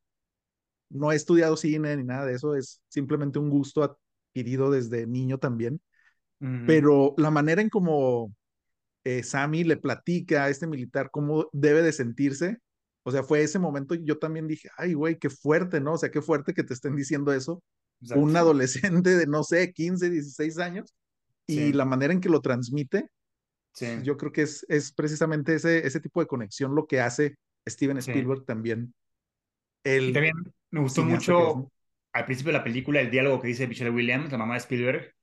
no 0.91 1.13
he 1.13 1.17
estudiado 1.17 1.57
cine 1.57 1.97
ni 1.97 2.05
nada 2.05 2.27
de 2.27 2.35
eso, 2.35 2.55
es 2.57 2.81
simplemente 2.89 3.39
un 3.39 3.51
gusto 3.51 3.83
adquirido 3.83 4.71
desde 4.71 5.07
niño 5.07 5.39
también, 5.39 5.81
pero 6.65 7.15
la 7.19 7.31
manera 7.31 7.63
en 7.63 7.71
cómo 7.71 8.35
eh, 9.05 9.23
Sammy 9.23 9.65
le 9.65 9.77
platica 9.77 10.45
a 10.45 10.49
este 10.49 10.67
militar 10.67 11.11
cómo 11.13 11.49
debe 11.53 11.83
de 11.83 11.93
sentirse. 11.93 12.59
O 13.05 13.11
sea, 13.13 13.23
fue 13.23 13.43
ese 13.43 13.59
momento 13.59 13.95
yo 13.95 14.19
también 14.19 14.49
dije, 14.49 14.71
ay, 14.79 14.95
güey, 14.95 15.19
qué 15.19 15.31
fuerte, 15.31 15.81
¿no? 15.81 15.95
O 15.95 15.99
sea, 15.99 16.11
qué 16.11 16.23
fuerte 16.23 16.55
que 16.55 16.65
te 16.65 16.75
estén 16.75 16.97
diciendo 16.97 17.33
eso. 17.33 17.63
Un 18.15 18.37
adolescente 18.37 19.17
de, 19.17 19.27
no 19.27 19.45
sé, 19.45 19.73
15, 19.73 20.11
16 20.11 20.59
años 20.59 20.95
y 21.47 21.57
Sí, 21.57 21.73
la 21.73 21.85
manera 21.85 22.13
en 22.13 22.21
que 22.21 22.31
lo 22.31 22.41
transmite, 22.41 23.09
sí, 23.75 23.87
yo 23.95 24.17
creo 24.17 24.33
que 24.33 24.43
es, 24.43 24.65
es 24.69 24.93
precisamente 24.93 25.55
ese, 25.55 25.87
ese 25.87 26.01
tipo 26.01 26.21
de 26.21 26.27
conexión 26.27 26.75
lo 26.75 26.87
que 26.87 27.01
hace 27.01 27.37
Steven 27.69 27.99
sí. 27.99 28.13
Spielberg 28.13 28.45
también, 28.47 28.95
Y 30.05 30.13
el 30.13 30.13
también 30.13 30.35
me 30.71 30.81
gustó 30.81 31.03
es, 31.37 31.53
mucho 31.53 31.55
¿no? 31.55 31.71
al 32.13 32.25
principio 32.27 32.53
de 32.53 32.59
la 32.59 32.65
película 32.65 33.01
el 33.01 33.11
diálogo 33.11 33.41
que 33.41 33.49
dice 33.49 33.67
Michelle 33.67 33.91
Williams, 33.91 34.31
la 34.33 34.39
mamá 34.39 34.55
de 34.55 34.59
Spielberg, 34.61 35.15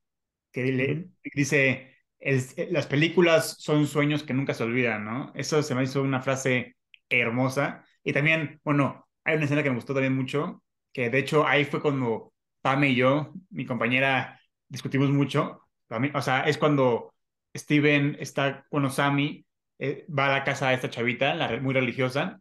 que 0.51 0.65
le, 0.73 1.09
dice, 1.35 1.95
"El- 2.19 2.43
las 2.73 2.87
películas 2.87 3.57
son 3.59 3.87
sueños 3.87 4.23
que 4.23 4.33
nunca 4.35 4.53
se 4.53 4.63
olvidan, 4.63 5.05
¿no? 5.05 5.31
Eso 5.35 5.63
se 5.63 5.75
me 5.75 5.83
hizo 5.83 6.01
una 6.03 6.21
frase 6.21 6.77
hermosa. 7.09 7.85
Y 8.03 8.13
también, 8.13 8.61
bueno, 8.63 9.07
hay 9.25 9.35
una 9.37 9.45
escena 9.45 9.63
que 9.63 9.69
me 9.69 9.75
gustó 9.77 9.93
también 9.93 10.15
mucho, 10.15 10.63
que 10.93 11.09
de 11.09 11.19
hecho 11.19 11.47
ahí 11.47 11.65
fue 11.65 11.81
cuando 11.81 12.33
Pame 12.61 12.89
y 12.91 12.95
yo, 12.95 13.33
mi 13.51 13.65
compañera, 13.65 14.39
discutimos 14.69 15.09
mucho. 15.11 15.61
Mí, 15.99 16.11
o 16.15 16.21
sea, 16.21 16.41
es 16.43 16.57
cuando 16.57 17.13
Steven 17.55 18.17
está, 18.19 18.65
bueno, 18.71 18.89
Sammy 18.89 19.45
eh, 19.79 20.05
va 20.07 20.27
a 20.27 20.39
la 20.39 20.43
casa 20.43 20.69
de 20.69 20.75
esta 20.75 20.89
chavita, 20.89 21.33
la, 21.35 21.59
muy 21.59 21.73
religiosa, 21.73 22.39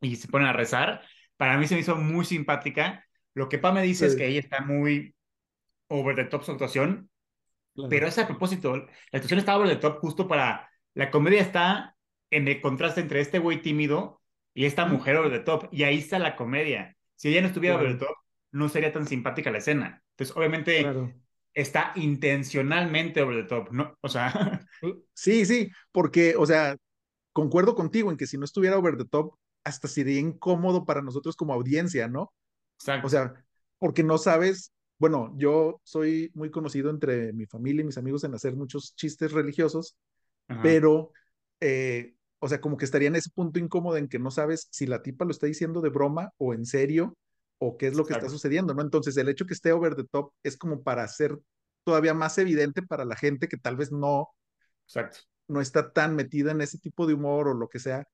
y 0.00 0.16
se 0.16 0.28
ponen 0.28 0.48
a 0.48 0.52
rezar. 0.52 1.02
Para 1.36 1.58
mí 1.58 1.66
se 1.66 1.74
me 1.74 1.80
hizo 1.80 1.96
muy 1.96 2.24
simpática. 2.24 3.04
Lo 3.34 3.48
que 3.48 3.58
Pame 3.58 3.82
dice 3.82 4.06
es 4.06 4.16
que 4.16 4.26
ella 4.26 4.40
está 4.40 4.60
muy 4.60 5.14
over 5.88 6.16
the 6.16 6.24
top 6.24 6.44
su 6.44 6.52
actuación, 6.52 7.10
pero 7.74 7.88
claro. 7.88 8.06
es 8.06 8.18
a 8.18 8.26
propósito, 8.26 8.76
la 8.76 8.86
actuación 9.12 9.38
está 9.38 9.56
over 9.56 9.68
the 9.68 9.76
top 9.76 9.98
justo 9.98 10.28
para, 10.28 10.70
la 10.94 11.10
comedia 11.10 11.40
está 11.40 11.96
en 12.30 12.48
el 12.48 12.60
contraste 12.60 13.00
entre 13.00 13.20
este 13.20 13.38
güey 13.38 13.62
tímido 13.62 14.20
y 14.54 14.64
esta 14.66 14.86
mujer 14.86 15.16
over 15.16 15.32
the 15.32 15.40
top. 15.40 15.68
Y 15.70 15.84
ahí 15.84 15.98
está 15.98 16.18
la 16.18 16.36
comedia. 16.36 16.96
Si 17.16 17.28
ella 17.28 17.40
no 17.40 17.48
estuviera 17.48 17.76
over 17.76 17.92
the 17.92 18.04
top, 18.04 18.16
no 18.52 18.68
sería 18.68 18.92
tan 18.92 19.06
simpática 19.06 19.50
la 19.50 19.58
escena. 19.58 20.02
Entonces, 20.10 20.36
obviamente, 20.36 20.86
está 21.54 21.92
intencionalmente 21.96 23.22
over 23.22 23.42
the 23.42 23.48
top, 23.48 23.72
¿no? 23.72 23.96
O 24.00 24.08
sea. 24.08 24.66
Sí, 25.14 25.46
sí, 25.46 25.70
porque, 25.92 26.34
o 26.36 26.44
sea, 26.44 26.76
concuerdo 27.32 27.76
contigo 27.76 28.10
en 28.10 28.16
que 28.16 28.26
si 28.26 28.36
no 28.36 28.44
estuviera 28.44 28.78
over 28.78 28.96
the 28.96 29.04
top, 29.04 29.34
hasta 29.62 29.86
sería 29.86 30.18
incómodo 30.18 30.84
para 30.84 31.02
nosotros 31.02 31.36
como 31.36 31.52
audiencia, 31.52 32.08
¿no? 32.08 32.32
Exacto. 32.80 33.06
O 33.06 33.10
sea, 33.10 33.44
porque 33.78 34.02
no 34.02 34.18
sabes, 34.18 34.72
bueno, 34.98 35.32
yo 35.36 35.80
soy 35.84 36.32
muy 36.34 36.50
conocido 36.50 36.90
entre 36.90 37.32
mi 37.32 37.46
familia 37.46 37.82
y 37.82 37.86
mis 37.86 37.98
amigos 37.98 38.24
en 38.24 38.34
hacer 38.34 38.56
muchos 38.56 38.96
chistes 38.96 39.30
religiosos, 39.30 39.96
pero, 40.62 41.12
eh, 41.60 42.14
o 42.40 42.48
sea, 42.48 42.60
como 42.60 42.76
que 42.76 42.84
estaría 42.84 43.08
en 43.08 43.16
ese 43.16 43.30
punto 43.30 43.60
incómodo 43.60 43.96
en 43.96 44.08
que 44.08 44.18
no 44.18 44.30
sabes 44.30 44.66
si 44.70 44.86
la 44.86 45.02
tipa 45.02 45.24
lo 45.24 45.30
está 45.30 45.46
diciendo 45.46 45.80
de 45.80 45.90
broma 45.90 46.32
o 46.38 46.54
en 46.54 46.66
serio 46.66 47.16
o 47.64 47.76
qué 47.76 47.86
es 47.86 47.94
lo 47.94 48.04
que 48.04 48.12
está 48.12 48.28
sucediendo, 48.28 48.74
¿no? 48.74 48.82
Entonces, 48.82 49.16
el 49.16 49.28
hecho 49.28 49.46
que 49.46 49.54
esté 49.54 49.70
over 49.70 49.94
the 49.94 50.02
top 50.02 50.32
es 50.42 50.56
como 50.56 50.82
para 50.82 51.04
hacer 51.04 51.38
todavía 51.84 52.12
más 52.12 52.36
evidente 52.38 52.82
para 52.82 53.04
la 53.04 53.14
gente 53.14 53.46
que 53.46 53.56
tal 53.56 53.76
vez 53.76 53.92
no, 53.92 54.30
Exacto. 54.84 55.18
no 55.46 55.60
está 55.60 55.92
tan 55.92 56.16
metida 56.16 56.50
en 56.50 56.60
ese 56.60 56.78
tipo 56.78 57.06
de 57.06 57.14
humor 57.14 57.46
o 57.46 57.54
lo 57.54 57.68
que 57.68 57.78
sea, 57.78 58.08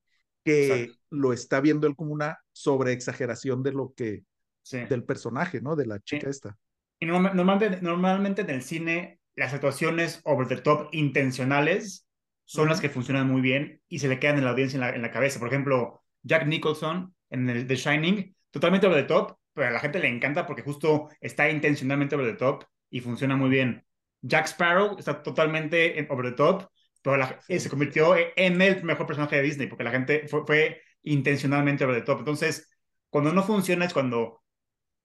que 0.45 0.91
lo 1.09 1.33
está 1.33 1.61
viendo 1.61 1.87
él 1.87 1.95
como 1.95 2.13
una 2.13 2.37
sobreexageración 2.51 3.63
de 3.63 3.71
lo 3.71 3.91
que, 3.95 4.23
del 4.71 5.03
personaje, 5.03 5.61
¿no? 5.61 5.75
De 5.75 5.87
la 5.87 5.99
chica 5.99 6.29
esta. 6.29 6.55
Y 6.99 7.07
normalmente, 7.07 7.81
normalmente 7.81 8.43
en 8.43 8.51
el 8.51 8.61
cine, 8.61 9.19
las 9.35 9.51
actuaciones 9.55 10.21
over 10.25 10.47
the 10.47 10.57
top 10.57 10.89
intencionales 10.91 12.05
son 12.45 12.69
las 12.69 12.81
que 12.81 12.89
funcionan 12.89 13.27
muy 13.27 13.41
bien 13.41 13.81
y 13.87 13.97
se 13.97 14.09
le 14.09 14.19
quedan 14.19 14.37
en 14.37 14.43
la 14.43 14.51
audiencia 14.51 14.77
en 14.77 14.81
la, 14.81 14.89
en 14.91 15.01
la 15.01 15.11
cabeza. 15.11 15.39
Por 15.39 15.47
ejemplo, 15.47 16.03
Jack 16.21 16.45
Nicholson 16.45 17.15
en 17.31 17.49
el 17.49 17.65
The 17.65 17.75
Shining, 17.75 18.35
totalmente 18.51 18.85
over 18.85 19.01
the 19.01 19.07
top, 19.07 19.38
pero 19.53 19.67
a 19.67 19.71
la 19.71 19.79
gente 19.79 19.99
le 19.99 20.07
encanta 20.07 20.45
porque 20.45 20.61
justo 20.61 21.09
está 21.19 21.49
intencionalmente 21.49 22.15
over 22.15 22.31
the 22.31 22.37
top 22.37 22.65
y 22.89 23.01
funciona 23.01 23.35
muy 23.35 23.49
bien. 23.49 23.85
Jack 24.21 24.47
Sparrow 24.47 24.97
está 24.97 25.23
totalmente 25.23 26.05
over 26.09 26.25
the 26.25 26.35
top, 26.35 26.69
pero 27.01 27.17
la, 27.17 27.39
se 27.47 27.69
convirtió 27.69 28.15
en 28.15 28.61
el 28.61 28.83
mejor 28.83 29.07
personaje 29.07 29.37
de 29.37 29.41
Disney 29.43 29.67
porque 29.67 29.83
la 29.83 29.91
gente 29.91 30.27
fue, 30.27 30.81
intencionalmente 31.03 31.85
over 31.85 31.97
the 31.97 32.05
top. 32.05 32.19
Entonces, 32.19 32.69
cuando 33.09 33.31
no 33.31 33.43
funciona 33.43 33.85
es 33.85 33.93
cuando, 33.93 34.43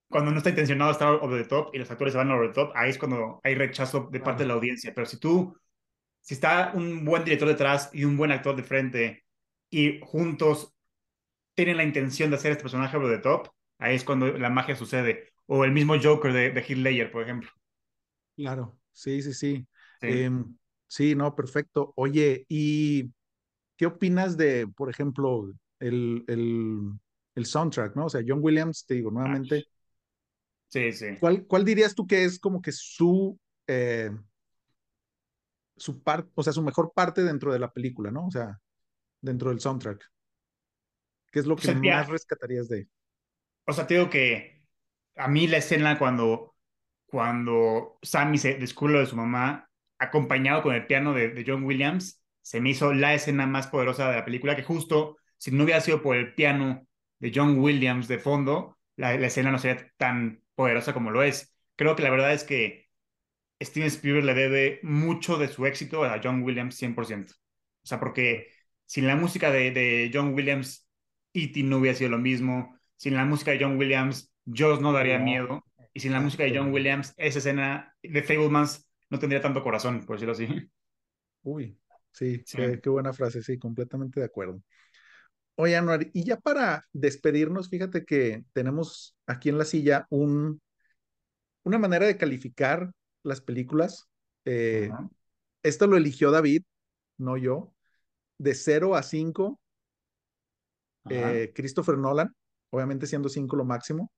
cuando 0.09 0.31
no 0.31 0.37
está 0.37 0.49
intencionado 0.49 0.91
estar 0.91 1.13
over 1.13 1.41
the 1.41 1.49
top 1.49 1.73
y 1.73 1.79
los 1.79 1.89
actores 1.89 2.13
se 2.13 2.17
van 2.17 2.31
over 2.31 2.49
the 2.49 2.53
top, 2.53 2.71
ahí 2.75 2.89
es 2.89 2.97
cuando 2.97 3.39
hay 3.43 3.55
rechazo 3.55 4.09
de 4.11 4.19
parte 4.19 4.43
de 4.43 4.47
la 4.49 4.55
audiencia. 4.55 4.93
Pero 4.93 5.07
si 5.07 5.19
tú, 5.19 5.55
si 6.19 6.33
está 6.33 6.71
un 6.73 7.05
buen 7.05 7.23
director 7.23 7.47
detrás 7.47 7.89
y 7.93 8.03
un 8.03 8.17
buen 8.17 8.31
actor 8.31 8.55
de 8.55 8.63
frente 8.63 9.25
y 9.69 9.99
juntos 10.01 10.73
tienen 11.53 11.77
la 11.77 11.83
intención 11.83 12.29
de 12.29 12.35
hacer 12.35 12.51
este 12.51 12.63
personaje 12.63 12.97
over 12.97 13.15
the 13.15 13.21
top, 13.23 13.54
ahí 13.77 13.95
es 13.95 14.03
cuando 14.03 14.27
la 14.37 14.49
magia 14.49 14.75
sucede. 14.75 15.29
O 15.47 15.63
el 15.63 15.71
mismo 15.71 15.95
Joker 16.01 16.33
de, 16.33 16.51
de 16.51 16.61
Heath 16.61 16.77
Ledger, 16.77 17.11
por 17.11 17.23
ejemplo. 17.23 17.49
Claro, 18.35 18.79
sí, 18.91 19.21
sí, 19.21 19.33
sí. 19.33 19.67
Sí. 20.01 20.07
Em, 20.07 20.57
sí, 20.87 21.15
no, 21.15 21.35
perfecto. 21.35 21.93
Oye, 21.95 22.45
¿y 22.49 23.11
qué 23.77 23.85
opinas 23.85 24.37
de, 24.37 24.67
por 24.67 24.89
ejemplo, 24.89 25.53
el, 25.79 26.23
el, 26.27 26.91
el 27.35 27.45
soundtrack, 27.45 27.95
¿no? 27.95 28.05
O 28.05 28.09
sea, 28.09 28.21
John 28.27 28.39
Williams, 28.41 28.85
te 28.85 28.95
digo 28.95 29.11
nuevamente. 29.11 29.65
Sí, 30.67 30.91
sí. 30.91 31.17
¿Cuál, 31.19 31.45
cuál 31.45 31.63
dirías 31.63 31.95
tú 31.95 32.05
que 32.05 32.25
es 32.25 32.39
como 32.39 32.61
que 32.61 32.71
su, 32.71 33.39
eh, 33.67 34.11
su 35.77 36.01
parte, 36.03 36.31
o 36.35 36.43
sea, 36.43 36.53
su 36.53 36.61
mejor 36.61 36.91
parte 36.93 37.23
dentro 37.23 37.51
de 37.53 37.59
la 37.59 37.71
película, 37.71 38.11
¿no? 38.11 38.27
O 38.27 38.31
sea, 38.31 38.59
dentro 39.21 39.49
del 39.49 39.59
soundtrack. 39.59 40.11
¿Qué 41.31 41.39
es 41.39 41.45
lo 41.45 41.55
que 41.55 41.73
más 41.75 42.07
rescatarías 42.07 42.67
de? 42.69 42.87
O 43.65 43.73
sea, 43.73 43.87
te 43.87 43.95
digo 43.95 44.09
que 44.09 44.63
a 45.15 45.27
mí 45.27 45.47
la 45.47 45.57
escena 45.57 45.97
cuando, 45.97 46.55
cuando 47.05 47.97
Sammy 48.01 48.37
se 48.37 48.55
descubre 48.55 48.99
de 48.99 49.05
su 49.05 49.15
mamá, 49.15 49.69
acompañado 49.97 50.61
con 50.63 50.75
el 50.75 50.85
piano 50.87 51.13
de, 51.13 51.43
John 51.45 51.63
Williams, 51.63 52.21
se 52.41 52.61
me 52.61 52.71
hizo 52.71 52.93
la 52.93 53.13
escena 53.13 53.47
más 53.47 53.67
poderosa 53.67 54.09
de 54.09 54.17
la 54.17 54.25
película, 54.25 54.55
que 54.55 54.63
justo 54.63 55.17
si 55.37 55.51
no 55.51 55.63
hubiera 55.63 55.81
sido 55.81 56.01
por 56.01 56.15
el 56.15 56.33
piano 56.35 56.87
de 57.19 57.31
John 57.33 57.59
Williams 57.59 58.07
de 58.07 58.19
fondo, 58.19 58.77
la, 58.95 59.17
la 59.17 59.27
escena 59.27 59.51
no 59.51 59.59
sería 59.59 59.91
tan 59.97 60.43
poderosa 60.55 60.93
como 60.93 61.11
lo 61.11 61.23
es. 61.23 61.55
Creo 61.75 61.95
que 61.95 62.03
la 62.03 62.09
verdad 62.11 62.33
es 62.33 62.43
que 62.43 62.87
Steven 63.61 63.87
Spielberg 63.87 64.25
le 64.25 64.33
debe 64.33 64.79
mucho 64.83 65.37
de 65.37 65.47
su 65.47 65.65
éxito 65.65 66.03
a 66.03 66.19
John 66.23 66.43
Williams 66.43 66.75
100%. 66.75 67.33
O 67.83 67.87
sea, 67.87 67.99
porque 67.99 68.49
sin 68.85 69.07
la 69.07 69.15
música 69.15 69.51
de, 69.51 69.71
de 69.71 70.11
John 70.13 70.33
Williams 70.33 70.87
E.T. 71.33 71.63
no 71.63 71.77
hubiera 71.77 71.97
sido 71.97 72.11
lo 72.11 72.17
mismo. 72.17 72.79
Sin 72.95 73.15
la 73.15 73.25
música 73.25 73.51
de 73.51 73.59
John 73.61 73.77
Williams, 73.77 74.31
Jaws 74.45 74.81
no 74.81 74.93
daría 74.93 75.19
miedo. 75.19 75.63
Y 75.93 75.99
sin 76.01 76.11
la 76.11 76.19
música 76.19 76.43
de 76.43 76.57
John 76.57 76.73
Williams, 76.73 77.13
esa 77.17 77.39
escena 77.39 77.95
de 78.03 78.21
Fablemans 78.21 78.85
no 79.09 79.19
tendría 79.19 79.41
tanto 79.41 79.63
corazón, 79.63 80.05
por 80.05 80.17
decirlo 80.17 80.33
así. 80.33 80.47
Uy, 81.43 81.77
sí, 82.11 82.43
Qué, 82.45 82.89
buena 82.89 83.13
frase, 83.13 83.41
sí, 83.41 83.57
completamente 83.57 84.19
de 84.19 84.25
acuerdo. 84.25 84.61
Oye, 85.55 85.77
Anuar, 85.77 86.07
y 86.11 86.25
ya 86.25 86.37
para 86.37 86.85
despedirnos, 86.91 87.69
fíjate 87.69 88.03
que 88.03 88.43
tenemos 88.51 89.15
aquí 89.25 89.49
en 89.49 89.57
la 89.57 89.63
silla 89.63 90.05
un, 90.09 90.61
una 91.63 91.77
manera 91.77 92.05
de 92.07 92.17
calificar 92.17 92.91
las 93.23 93.39
películas. 93.41 94.09
Eh, 94.43 94.89
esto 95.63 95.87
lo 95.87 95.97
eligió 95.97 96.31
David, 96.31 96.63
no 97.17 97.37
yo. 97.37 97.73
De 98.37 98.53
0 98.53 98.95
a 98.95 99.03
5, 99.03 99.59
eh, 101.09 101.53
Christopher 101.55 101.97
Nolan, 101.97 102.35
obviamente 102.75 103.07
siendo 103.07 103.29
5 103.29 103.55
lo 103.55 103.65
máximo. 103.65 104.11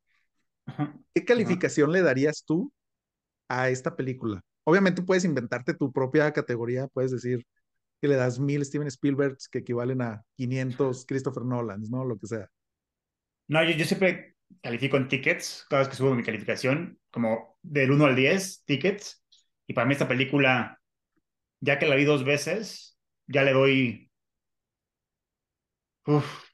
¿Qué 1.13 1.24
calificación 1.24 1.91
le 1.91 2.02
darías 2.02 2.43
tú 2.46 2.74
a 3.48 3.70
esta 3.70 3.96
película? 3.96 4.41
Obviamente 4.65 5.02
puedes 5.02 5.24
inventarte 5.24 5.74
tu 5.74 5.91
propia 5.93 6.32
categoría, 6.34 6.88
puedes 6.88 7.12
decir 7.12 7.46
que 8.02 8.08
le 8.08 8.15
das 8.15 8.39
mil 8.39 8.63
Steven 8.65 8.88
Spielberg 8.88 9.38
que 9.50 9.60
equivalen 9.60 10.02
a 10.02 10.24
500 10.36 11.06
Christopher 11.06 11.43
Nolan, 11.43 11.84
¿no? 11.89 12.04
Lo 12.04 12.17
que 12.17 12.28
sea. 12.28 12.50
No, 13.48 13.63
yo, 13.63 13.72
yo 13.72 13.86
siempre 13.86 14.36
califico 14.62 14.98
en 14.98 15.08
tickets, 15.08 15.65
cada 15.70 15.82
vez 15.82 15.89
que 15.89 15.96
subo 15.96 16.13
mi 16.13 16.24
calificación, 16.24 17.00
como 17.12 17.58
del 17.62 17.91
1 17.91 18.06
al 18.06 18.15
10, 18.15 18.63
tickets. 18.65 19.24
Y 19.67 19.74
para 19.74 19.88
mí 19.88 19.93
esta 19.93 20.08
película, 20.08 20.80
ya 21.60 21.80
que 21.80 21.88
la 21.88 21.96
vi 21.96 22.06
dos 22.06 22.24
veces, 22.24 22.98
ya 23.28 23.43
le 23.43 23.54
doy... 23.54 24.12
Uf, 26.06 26.46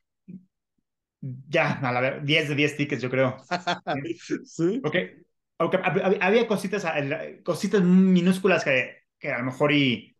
ya, 1.48 1.80
a 1.80 1.92
la 1.92 2.20
10 2.20 2.50
de 2.50 2.56
10 2.56 2.78
tickets, 2.78 3.02
yo 3.02 3.10
creo. 3.10 3.38
sí. 4.46 4.80
Porque, 4.82 5.24
aunque 5.58 5.80
había 6.20 6.48
cositas, 6.48 6.86
cositas 7.44 7.82
minúsculas 7.82 8.64
que, 8.64 8.98
que 9.18 9.32
a 9.32 9.40
lo 9.40 9.46
mejor 9.46 9.72
y 9.72 10.18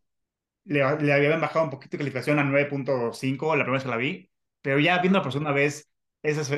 le, 0.64 0.80
le 1.00 1.12
habían 1.12 1.40
bajado 1.40 1.66
un 1.66 1.70
poquito 1.70 1.92
de 1.92 1.98
calificación 1.98 2.38
a 2.38 2.44
9.5 2.44 3.56
la 3.56 3.64
primera 3.64 3.72
vez 3.72 3.82
que 3.82 3.88
la 3.90 3.96
vi, 3.98 4.30
pero 4.62 4.78
ya 4.78 4.98
viendo 5.00 5.20
por 5.20 5.32
segunda 5.32 5.52
vez, 5.52 5.90
esas, 6.22 6.50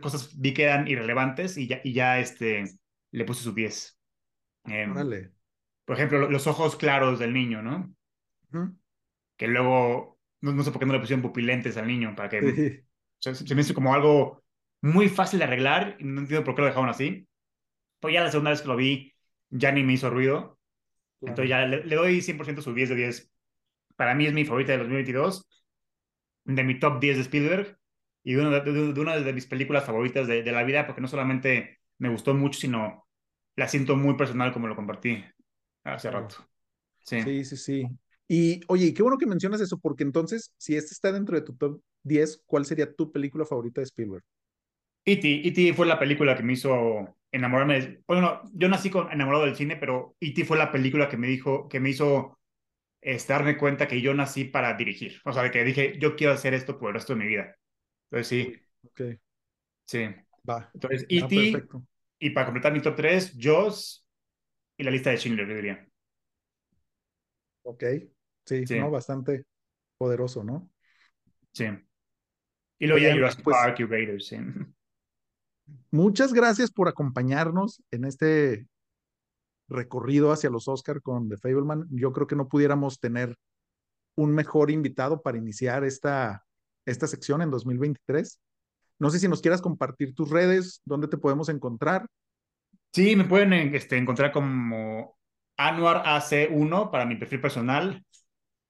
cosas 0.00 0.38
vi 0.38 0.52
que 0.52 0.64
eran 0.64 0.86
irrelevantes 0.86 1.56
y 1.56 1.66
ya, 1.66 1.80
y 1.82 1.94
ya 1.94 2.18
este, 2.18 2.64
le 3.10 3.24
puse 3.24 3.42
su 3.42 3.54
10. 3.54 3.98
Eh, 4.66 5.30
por 5.86 5.96
ejemplo, 5.96 6.28
los 6.30 6.46
ojos 6.46 6.76
claros 6.76 7.18
del 7.18 7.32
niño, 7.32 7.62
¿no? 7.62 7.94
Que 9.36 9.48
luego, 9.48 10.18
no, 10.42 10.62
sé 10.62 10.70
por 10.70 10.80
qué 10.80 10.86
no 10.86 10.92
le 10.92 11.00
pusieron 11.00 11.22
pupilentes 11.22 11.78
al 11.78 11.86
niño, 11.86 12.14
para 12.14 12.28
que 12.28 12.84
se, 13.32 13.54
me 13.54 13.62
hizo 13.62 13.74
como 13.74 13.94
algo 13.94 14.42
muy 14.82 15.08
fácil 15.08 15.38
de 15.38 15.46
arreglar 15.46 15.96
y 15.98 16.04
no 16.04 16.20
entiendo 16.20 16.44
por 16.44 16.54
qué 16.54 16.62
lo 16.62 16.68
dejaron 16.68 16.90
así. 16.90 17.26
Pues 18.00 18.12
ya 18.12 18.22
la 18.22 18.30
segunda 18.30 18.50
vez 18.50 18.60
que 18.60 18.68
lo 18.68 18.76
vi, 18.76 19.14
ya 19.48 19.72
ni 19.72 19.82
me 19.82 19.94
hizo 19.94 20.10
ruido. 20.10 20.58
Entonces 21.20 21.48
ya 21.48 21.64
le, 21.64 21.96
doy 21.96 22.20
100% 22.20 22.60
su 22.60 22.74
10 22.74 22.90
de 22.90 22.96
10. 22.96 23.32
Para 23.96 24.14
mí 24.14 24.26
es 24.26 24.34
mi 24.34 24.44
favorita 24.44 24.72
de 24.72 24.78
2022, 24.78 25.48
de 26.44 26.64
mi 26.64 26.78
top 26.78 27.00
10 27.00 27.16
de 27.16 27.22
Spielberg 27.22 27.78
y 28.22 28.34
de 28.34 28.40
una 28.40 28.60
de, 28.60 29.00
una 29.00 29.16
de 29.16 29.32
mis 29.32 29.46
películas 29.46 29.84
favoritas 29.84 30.26
de, 30.26 30.42
de, 30.42 30.52
la 30.52 30.64
vida, 30.64 30.86
porque 30.86 31.00
no 31.00 31.08
solamente 31.08 31.78
me 31.98 32.10
gustó 32.10 32.34
mucho, 32.34 32.58
sino 32.60 33.06
la 33.56 33.68
siento 33.68 33.96
muy 33.96 34.16
personal 34.16 34.52
como 34.52 34.66
lo 34.68 34.76
compartí 34.76 35.24
hace 35.84 36.10
rato. 36.10 36.36
Sí, 37.04 37.22
sí, 37.22 37.44
sí. 37.44 37.56
sí. 37.56 37.88
Y 38.28 38.60
oye, 38.68 38.92
qué 38.92 39.02
bueno 39.02 39.18
que 39.18 39.26
mencionas 39.26 39.60
eso, 39.60 39.78
porque 39.78 40.02
entonces, 40.02 40.52
si 40.58 40.76
este 40.76 40.92
está 40.92 41.12
dentro 41.12 41.36
de 41.36 41.42
tu 41.42 41.54
top 41.54 41.80
10, 42.04 42.44
¿cuál 42.46 42.64
sería 42.64 42.94
tu 42.94 43.10
película 43.10 43.44
favorita 43.44 43.80
de 43.80 43.86
Spielberg? 43.86 44.24
E.T. 45.04 45.48
E.T. 45.48 45.74
fue 45.74 45.86
la 45.86 45.98
película 45.98 46.36
que 46.36 46.42
me 46.42 46.54
hizo 46.54 47.16
enamorarme. 47.30 48.02
Bueno, 48.06 48.42
yo 48.54 48.68
nací 48.68 48.90
con, 48.90 49.10
enamorado 49.12 49.44
del 49.44 49.56
cine, 49.56 49.76
pero 49.76 50.16
E.T. 50.20 50.44
fue 50.44 50.56
la 50.56 50.72
película 50.72 51.08
que 51.08 51.16
me 51.16 51.26
dijo, 51.26 51.68
que 51.68 51.80
me 51.80 51.90
hizo 51.90 52.38
este, 53.02 53.32
darme 53.32 53.58
cuenta 53.58 53.86
que 53.86 54.00
yo 54.00 54.14
nací 54.14 54.44
para 54.44 54.74
dirigir. 54.74 55.20
O 55.24 55.32
sea, 55.32 55.50
que 55.50 55.64
dije, 55.64 55.98
yo 55.98 56.16
quiero 56.16 56.32
hacer 56.32 56.54
esto 56.54 56.78
por 56.78 56.88
el 56.88 56.94
resto 56.94 57.14
de 57.14 57.18
mi 57.20 57.26
vida. 57.26 57.54
Entonces 58.10 58.28
sí. 58.28 58.56
Ok. 58.82 59.00
Sí. 59.86 60.06
Va. 60.48 60.70
Entonces, 60.72 61.06
E.T. 61.08 61.66
y 62.20 62.30
para 62.30 62.46
completar 62.46 62.72
mi 62.72 62.80
top 62.80 62.96
3, 62.96 63.36
Jaws 63.38 64.06
y 64.78 64.84
la 64.84 64.90
lista 64.90 65.10
de 65.10 65.18
Schindler, 65.18 65.48
yo 65.48 65.54
diría. 65.54 65.86
Ok. 67.62 67.84
Sí, 68.46 68.66
sí. 68.66 68.78
¿no? 68.78 68.90
Bastante 68.90 69.44
poderoso, 69.98 70.44
¿no? 70.44 70.70
Sí. 71.52 71.66
Y 72.78 72.86
luego 72.86 73.02
ya 73.02 73.14
Jurassic 73.14 73.42
pues, 73.42 73.56
Park 73.56 73.80
y 73.80 73.84
Raiders. 73.84 74.34
Muchas 75.90 76.32
gracias 76.32 76.70
por 76.70 76.88
acompañarnos 76.88 77.82
en 77.90 78.04
este 78.04 78.66
recorrido 79.68 80.32
hacia 80.32 80.50
los 80.50 80.68
Oscar 80.68 81.00
con 81.00 81.28
The 81.28 81.36
Fableman. 81.36 81.86
Yo 81.90 82.12
creo 82.12 82.26
que 82.26 82.36
no 82.36 82.48
pudiéramos 82.48 83.00
tener 83.00 83.36
un 84.16 84.34
mejor 84.34 84.70
invitado 84.70 85.22
para 85.22 85.38
iniciar 85.38 85.84
esta, 85.84 86.44
esta 86.86 87.06
sección 87.06 87.42
en 87.42 87.50
2023. 87.50 88.40
No 88.98 89.10
sé 89.10 89.18
si 89.18 89.28
nos 89.28 89.40
quieras 89.40 89.60
compartir 89.60 90.14
tus 90.14 90.30
redes, 90.30 90.80
dónde 90.84 91.08
te 91.08 91.18
podemos 91.18 91.48
encontrar. 91.48 92.06
Sí, 92.92 93.16
me 93.16 93.24
pueden 93.24 93.52
este, 93.74 93.96
encontrar 93.96 94.30
como 94.30 95.16
Anuar 95.56 96.02
AC1 96.04 96.90
para 96.90 97.06
mi 97.06 97.16
perfil 97.16 97.40
personal. 97.40 98.04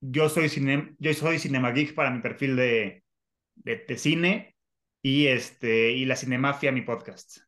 Yo 0.00 0.28
soy, 0.28 0.48
cine, 0.48 0.94
yo 0.98 1.14
soy 1.14 1.38
Cinema 1.38 1.70
Geek 1.70 1.94
para 1.94 2.10
mi 2.10 2.20
perfil 2.20 2.56
de, 2.56 3.03
de, 3.56 3.96
cine 3.96 4.56
y, 5.02 5.26
este, 5.26 5.92
y 5.92 6.04
La 6.04 6.16
Cinemafia, 6.16 6.72
mi 6.72 6.82
podcast. 6.82 7.38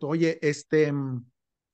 Oye, 0.00 0.38
este, 0.40 0.92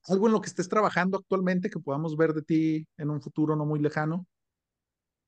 algo 0.07 0.27
en 0.27 0.33
lo 0.33 0.41
que 0.41 0.47
estés 0.47 0.67
trabajando 0.67 1.17
actualmente 1.17 1.69
que 1.69 1.79
podamos 1.79 2.17
ver 2.17 2.33
de 2.33 2.41
ti 2.41 2.87
en 2.97 3.09
un 3.09 3.21
futuro 3.21 3.55
no 3.55 3.65
muy 3.65 3.79
lejano. 3.79 4.27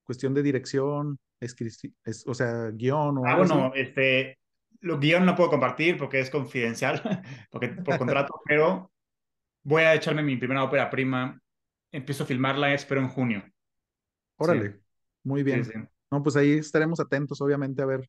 Cuestión 0.03 0.33
de 0.33 0.43
dirección, 0.43 1.17
es, 1.39 1.55
o 2.25 2.33
sea, 2.33 2.71
guion 2.71 3.17
o 3.17 3.25
ah, 3.25 3.37
bueno, 3.37 3.71
este, 3.73 4.37
lo 4.81 4.99
guion 4.99 5.25
no 5.25 5.35
puedo 5.35 5.49
compartir 5.49 5.97
porque 5.97 6.19
es 6.19 6.29
confidencial, 6.29 7.01
porque 7.51 7.69
por 7.69 7.97
contrato, 7.97 8.41
pero 8.45 8.91
voy 9.63 9.83
a 9.83 9.93
echarme 9.93 10.23
mi 10.23 10.37
primera 10.37 10.63
ópera 10.63 10.89
prima. 10.89 11.39
Empiezo 11.91 12.23
a 12.23 12.27
filmarla, 12.27 12.73
espero 12.73 13.01
en 13.01 13.09
junio. 13.09 13.43
Órale, 14.37 14.79
muy 15.23 15.43
bien. 15.43 15.89
No, 16.13 16.21
pues 16.21 16.35
ahí 16.35 16.51
estaremos 16.51 16.99
atentos, 16.99 17.41
obviamente, 17.41 17.81
a 17.81 17.87
ver, 17.87 18.07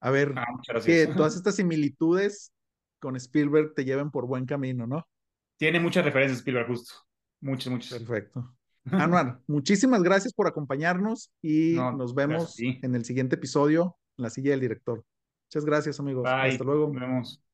a 0.00 0.10
ver 0.10 0.32
ah, 0.34 0.46
que 0.82 1.06
todas 1.08 1.36
estas 1.36 1.56
similitudes 1.56 2.54
con 3.00 3.16
Spielberg 3.16 3.74
te 3.74 3.84
lleven 3.84 4.10
por 4.10 4.26
buen 4.26 4.46
camino, 4.46 4.86
¿no? 4.86 5.06
Tiene 5.58 5.78
muchas 5.78 6.06
referencias 6.06 6.38
Spielberg, 6.38 6.68
justo. 6.68 6.94
Muchas, 7.42 7.70
muchas. 7.70 7.98
Perfecto. 7.98 8.56
Anuar, 8.92 9.42
muchísimas 9.46 10.02
gracias 10.02 10.32
por 10.32 10.46
acompañarnos 10.46 11.30
y 11.42 11.74
nos 11.74 12.14
vemos 12.14 12.58
en 12.58 12.94
el 12.94 13.04
siguiente 13.04 13.34
episodio 13.34 13.98
en 14.16 14.22
la 14.22 14.30
silla 14.30 14.52
del 14.52 14.60
director. 14.60 15.04
Muchas 15.48 15.66
gracias, 15.66 16.00
amigos. 16.00 16.26
Hasta 16.26 16.64
luego. 16.64 16.90
Nos 16.90 17.00
vemos. 17.02 17.47